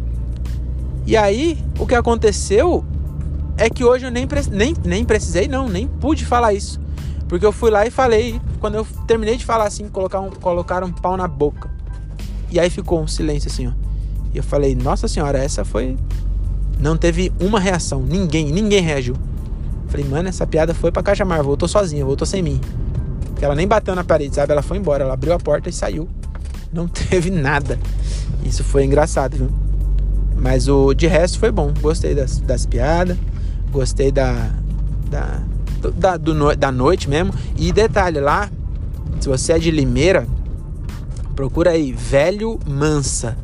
E 1.06 1.16
aí, 1.16 1.58
o 1.78 1.86
que 1.86 1.94
aconteceu 1.94 2.81
é 3.62 3.70
que 3.70 3.84
hoje 3.84 4.06
eu 4.06 4.10
nem, 4.10 4.26
nem, 4.50 4.74
nem 4.84 5.04
precisei, 5.04 5.46
não, 5.46 5.68
nem 5.68 5.86
pude 5.86 6.24
falar 6.24 6.52
isso. 6.52 6.80
Porque 7.28 7.46
eu 7.46 7.52
fui 7.52 7.70
lá 7.70 7.86
e 7.86 7.90
falei, 7.90 8.40
quando 8.58 8.74
eu 8.74 8.86
terminei 9.06 9.36
de 9.36 9.44
falar 9.44 9.66
assim, 9.66 9.88
colocar 9.88 10.20
um, 10.20 10.30
colocar 10.30 10.82
um 10.82 10.90
pau 10.90 11.16
na 11.16 11.28
boca. 11.28 11.70
E 12.50 12.58
aí 12.58 12.68
ficou 12.68 13.00
um 13.00 13.06
silêncio 13.06 13.48
assim, 13.48 13.68
ó. 13.68 13.72
E 14.34 14.38
eu 14.38 14.42
falei, 14.42 14.74
nossa 14.74 15.06
senhora, 15.06 15.38
essa 15.38 15.64
foi. 15.64 15.96
Não 16.80 16.96
teve 16.96 17.32
uma 17.40 17.60
reação, 17.60 18.02
ninguém, 18.02 18.50
ninguém 18.50 18.80
reagiu. 18.80 19.14
Falei, 19.86 20.04
mano, 20.06 20.28
essa 20.28 20.44
piada 20.44 20.74
foi 20.74 20.90
pra 20.90 21.02
Cajamar, 21.02 21.42
voltou 21.44 21.68
sozinha, 21.68 22.04
voltou 22.04 22.26
sem 22.26 22.42
mim. 22.42 22.60
Porque 23.26 23.44
ela 23.44 23.54
nem 23.54 23.68
bateu 23.68 23.94
na 23.94 24.02
parede, 24.02 24.34
sabe? 24.34 24.50
Ela 24.50 24.62
foi 24.62 24.78
embora, 24.78 25.04
ela 25.04 25.14
abriu 25.14 25.32
a 25.32 25.38
porta 25.38 25.68
e 25.68 25.72
saiu. 25.72 26.08
Não 26.72 26.88
teve 26.88 27.30
nada. 27.30 27.78
Isso 28.44 28.64
foi 28.64 28.84
engraçado, 28.84 29.36
viu? 29.36 29.50
Mas 30.36 30.66
o 30.66 30.92
de 30.92 31.06
resto 31.06 31.38
foi 31.38 31.52
bom. 31.52 31.72
Gostei 31.80 32.14
das, 32.14 32.38
das 32.38 32.66
piadas, 32.66 33.16
gostei 33.72 34.12
da. 34.12 34.50
da, 35.10 35.40
da, 35.94 36.16
do, 36.16 36.54
da 36.54 36.70
noite 36.70 37.08
mesmo. 37.08 37.32
E 37.56 37.72
detalhe, 37.72 38.20
lá, 38.20 38.48
se 39.18 39.28
você 39.28 39.54
é 39.54 39.58
de 39.58 39.70
Limeira, 39.70 40.28
procura 41.34 41.70
aí, 41.70 41.92
Velho 41.92 42.60
Mansa. 42.66 43.36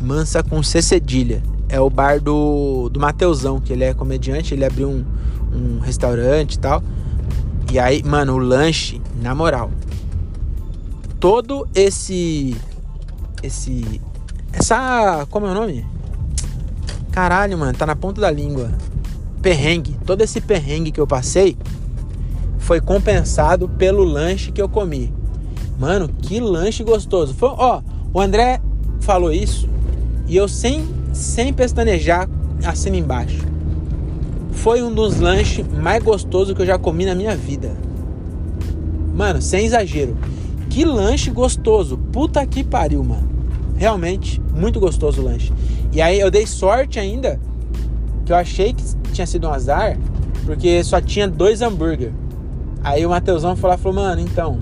Mansa 0.00 0.42
com 0.42 0.62
C 0.62 0.82
cedilha. 0.82 1.42
É 1.68 1.80
o 1.80 1.88
bar 1.88 2.20
do, 2.20 2.88
do 2.88 2.98
Mateusão, 2.98 3.60
que 3.60 3.72
ele 3.72 3.84
é 3.84 3.94
comediante, 3.94 4.52
ele 4.54 4.64
abriu 4.64 4.88
um, 4.88 5.04
um 5.54 5.78
restaurante 5.78 6.54
e 6.54 6.58
tal. 6.58 6.82
E 7.70 7.78
aí, 7.78 8.02
mano, 8.02 8.34
o 8.34 8.38
lanche, 8.38 9.00
na 9.22 9.34
moral, 9.34 9.70
todo 11.20 11.68
esse. 11.74 12.56
Esse. 13.42 14.00
Essa. 14.52 15.26
Como 15.30 15.46
é 15.46 15.50
o 15.50 15.54
nome? 15.54 15.86
Caralho, 17.12 17.58
mano, 17.58 17.76
tá 17.76 17.86
na 17.86 17.94
ponta 17.94 18.20
da 18.20 18.30
língua. 18.30 18.70
Perrengue. 19.42 19.96
Todo 20.04 20.22
esse 20.22 20.40
perrengue 20.40 20.90
que 20.90 21.00
eu 21.00 21.06
passei 21.06 21.56
foi 22.58 22.80
compensado 22.80 23.68
pelo 23.68 24.04
lanche 24.04 24.52
que 24.52 24.60
eu 24.60 24.68
comi. 24.68 25.12
Mano, 25.78 26.08
que 26.08 26.38
lanche 26.40 26.84
gostoso. 26.84 27.34
Foi, 27.34 27.48
ó, 27.48 27.80
o 28.12 28.20
André 28.20 28.60
falou 29.00 29.32
isso 29.32 29.68
e 30.26 30.36
eu 30.36 30.46
sem, 30.46 30.86
sem 31.12 31.52
pestanejar 31.52 32.28
assino 32.64 32.96
embaixo. 32.96 33.46
Foi 34.52 34.82
um 34.82 34.92
dos 34.92 35.18
lanches 35.18 35.66
mais 35.66 36.02
gostosos 36.02 36.54
que 36.54 36.60
eu 36.60 36.66
já 36.66 36.78
comi 36.78 37.06
na 37.06 37.14
minha 37.14 37.34
vida. 37.34 37.74
Mano, 39.14 39.40
sem 39.40 39.64
exagero. 39.64 40.16
Que 40.68 40.84
lanche 40.84 41.30
gostoso. 41.30 41.96
Puta 41.96 42.46
que 42.46 42.62
pariu, 42.62 43.02
mano. 43.02 43.28
Realmente, 43.74 44.40
muito 44.54 44.78
gostoso 44.78 45.22
o 45.22 45.24
lanche. 45.24 45.52
E 45.92 46.02
aí 46.02 46.20
eu 46.20 46.30
dei 46.30 46.46
sorte 46.46 46.98
ainda, 46.98 47.40
que 48.30 48.34
eu 48.34 48.36
achei 48.36 48.72
que 48.72 48.84
tinha 49.12 49.26
sido 49.26 49.48
um 49.48 49.52
azar, 49.52 49.98
porque 50.46 50.84
só 50.84 51.00
tinha 51.00 51.26
dois 51.26 51.62
hambúrguer. 51.62 52.12
Aí 52.80 53.04
o 53.04 53.10
Mateusão 53.10 53.56
falou, 53.56 53.76
falou, 53.76 54.00
mano, 54.00 54.20
então, 54.20 54.60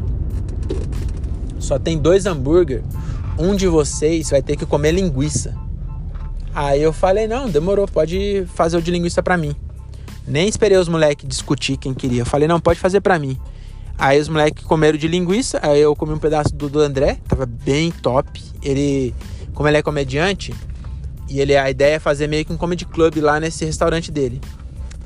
só 1.58 1.78
tem 1.78 1.98
dois 1.98 2.24
hambúrguer, 2.24 2.82
um 3.38 3.54
de 3.54 3.68
vocês 3.68 4.30
vai 4.30 4.40
ter 4.40 4.56
que 4.56 4.64
comer 4.64 4.92
linguiça. 4.92 5.54
Aí 6.54 6.82
eu 6.82 6.94
falei, 6.94 7.28
não, 7.28 7.50
demorou, 7.50 7.86
pode 7.86 8.46
fazer 8.54 8.78
o 8.78 8.80
de 8.80 8.90
linguiça 8.90 9.22
pra 9.22 9.36
mim. 9.36 9.54
Nem 10.26 10.48
esperei 10.48 10.78
os 10.78 10.88
moleques 10.88 11.28
discutir 11.28 11.76
quem 11.76 11.92
queria. 11.92 12.22
Eu 12.22 12.26
falei, 12.26 12.48
não, 12.48 12.58
pode 12.58 12.80
fazer 12.80 13.02
pra 13.02 13.18
mim. 13.18 13.38
Aí 13.98 14.18
os 14.18 14.30
moleques 14.30 14.64
comeram 14.64 14.96
de 14.96 15.06
linguiça, 15.06 15.60
aí 15.62 15.78
eu 15.78 15.94
comi 15.94 16.14
um 16.14 16.18
pedaço 16.18 16.54
do, 16.54 16.70
do 16.70 16.80
André, 16.80 17.18
tava 17.28 17.44
bem 17.44 17.90
top. 17.90 18.42
Ele, 18.62 19.14
como 19.52 19.68
ele 19.68 19.76
é 19.76 19.82
comediante, 19.82 20.54
e 21.28 21.40
ele 21.40 21.56
a 21.56 21.70
ideia 21.70 21.96
é 21.96 21.98
fazer 21.98 22.26
meio 22.26 22.44
que 22.44 22.52
um 22.52 22.56
comedy 22.56 22.84
club 22.84 23.16
lá 23.18 23.38
nesse 23.38 23.64
restaurante 23.64 24.10
dele. 24.10 24.40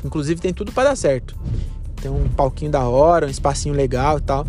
Inclusive 0.04 0.40
tem 0.40 0.52
tudo 0.52 0.72
para 0.72 0.90
dar 0.90 0.96
certo. 0.96 1.36
Tem 2.00 2.10
um 2.10 2.28
palquinho 2.28 2.70
da 2.70 2.86
hora, 2.86 3.26
um 3.26 3.30
espacinho 3.30 3.74
legal 3.74 4.18
e 4.18 4.20
tal. 4.20 4.46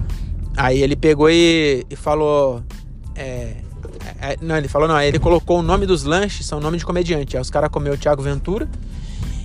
Aí 0.55 0.81
ele 0.81 0.95
pegou 0.95 1.29
e, 1.29 1.85
e 1.89 1.95
falou. 1.95 2.63
É, 3.15 3.57
é, 4.21 4.37
não, 4.41 4.57
ele 4.57 4.67
falou 4.67 4.87
não, 4.87 4.95
aí 4.95 5.07
ele 5.07 5.19
colocou 5.19 5.59
o 5.59 5.61
nome 5.61 5.85
dos 5.85 6.03
lanches, 6.03 6.45
são 6.45 6.59
nome 6.59 6.77
de 6.77 6.85
comediante. 6.85 7.35
Aí 7.35 7.41
os 7.41 7.49
caras 7.49 7.69
comeu 7.69 7.93
o 7.93 7.97
Thiago 7.97 8.21
Ventura. 8.21 8.67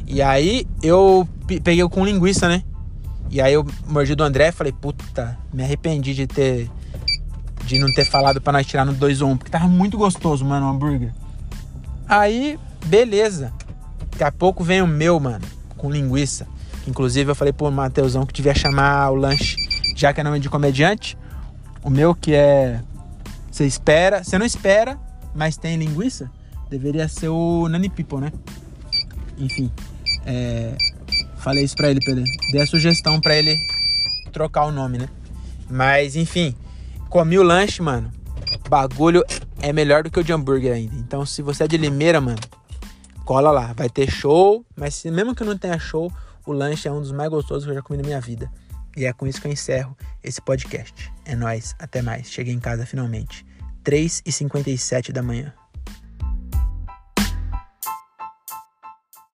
E 0.06 0.22
aí 0.22 0.66
eu 0.82 1.28
peguei 1.62 1.86
com 1.88 2.04
linguiça, 2.04 2.48
né? 2.48 2.62
E 3.30 3.42
aí 3.42 3.52
eu 3.52 3.66
mordi 3.86 4.14
do 4.14 4.24
André 4.24 4.48
e 4.48 4.52
falei, 4.52 4.72
puta, 4.72 5.38
me 5.52 5.62
arrependi 5.62 6.14
de 6.14 6.26
ter. 6.26 6.70
De 7.64 7.78
não 7.78 7.92
ter 7.92 8.06
falado 8.06 8.40
para 8.40 8.54
nós 8.54 8.66
tirar 8.66 8.86
no 8.86 8.94
2 8.94 9.20
ou 9.20 9.28
1, 9.30 9.36
porque 9.36 9.50
tava 9.50 9.68
muito 9.68 9.98
gostoso, 9.98 10.42
mano, 10.42 10.64
o 10.64 10.70
hambúrguer. 10.70 11.12
Aí, 12.08 12.58
beleza. 12.86 13.52
Daqui 14.10 14.24
a 14.24 14.32
pouco 14.32 14.64
vem 14.64 14.82
o 14.82 14.86
meu, 14.86 15.20
mano, 15.20 15.44
com 15.76 15.90
linguiça. 15.90 16.46
Inclusive 16.86 17.30
eu 17.30 17.34
falei 17.34 17.52
pro 17.52 17.70
Mateusão 17.70 18.24
que 18.24 18.32
devia 18.32 18.54
chamar 18.54 19.10
o 19.10 19.14
lanche, 19.14 19.56
já 19.94 20.12
que 20.12 20.20
é 20.20 20.24
nome 20.24 20.40
de 20.40 20.48
comediante. 20.48 21.16
O 21.82 21.90
meu 21.90 22.14
que 22.14 22.34
é. 22.34 22.80
Você 23.50 23.66
espera. 23.66 24.24
Você 24.24 24.38
não 24.38 24.46
espera, 24.46 24.98
mas 25.34 25.56
tem 25.56 25.76
linguiça. 25.76 26.30
Deveria 26.70 27.08
ser 27.08 27.28
o 27.28 27.68
Nani 27.68 27.88
People, 27.88 28.20
né? 28.20 28.32
Enfim. 29.38 29.70
É, 30.26 30.76
Falei 31.38 31.64
isso 31.64 31.76
pra 31.76 31.90
ele, 31.90 32.00
Pedro. 32.04 32.24
Dei 32.50 32.60
a 32.60 32.66
sugestão 32.66 33.20
pra 33.20 33.36
ele 33.36 33.56
trocar 34.32 34.66
o 34.66 34.72
nome, 34.72 34.98
né? 34.98 35.08
Mas, 35.70 36.16
enfim, 36.16 36.54
comi 37.08 37.38
o 37.38 37.42
lanche, 37.42 37.80
mano. 37.80 38.12
Bagulho 38.68 39.24
é 39.60 39.72
melhor 39.72 40.02
do 40.02 40.10
que 40.10 40.20
o 40.20 40.24
de 40.24 40.32
hambúrguer 40.32 40.72
ainda. 40.72 40.94
Então, 40.96 41.24
se 41.26 41.42
você 41.42 41.64
é 41.64 41.68
de 41.68 41.76
Limeira, 41.76 42.20
mano, 42.20 42.38
cola 43.24 43.50
lá. 43.50 43.72
Vai 43.72 43.88
ter 43.88 44.10
show, 44.10 44.64
mas 44.76 44.94
se, 44.94 45.10
mesmo 45.10 45.34
que 45.34 45.44
não 45.44 45.56
tenha 45.56 45.78
show, 45.78 46.12
o 46.46 46.52
lanche 46.52 46.88
é 46.88 46.92
um 46.92 47.00
dos 47.00 47.12
mais 47.12 47.28
gostosos 47.30 47.64
que 47.64 47.70
eu 47.70 47.74
já 47.74 47.82
comi 47.82 47.98
na 47.98 48.06
minha 48.06 48.20
vida. 48.20 48.50
E 48.96 49.04
é 49.04 49.12
com 49.12 49.26
isso 49.26 49.40
que 49.40 49.46
eu 49.46 49.52
encerro 49.52 49.96
esse 50.24 50.40
podcast. 50.40 51.12
É 51.24 51.36
nóis, 51.36 51.74
até 51.78 52.02
mais. 52.02 52.30
Cheguei 52.30 52.54
em 52.54 52.58
casa 52.58 52.86
finalmente. 52.86 53.44
3h57 53.84 55.12
da 55.12 55.22
manhã. 55.22 55.52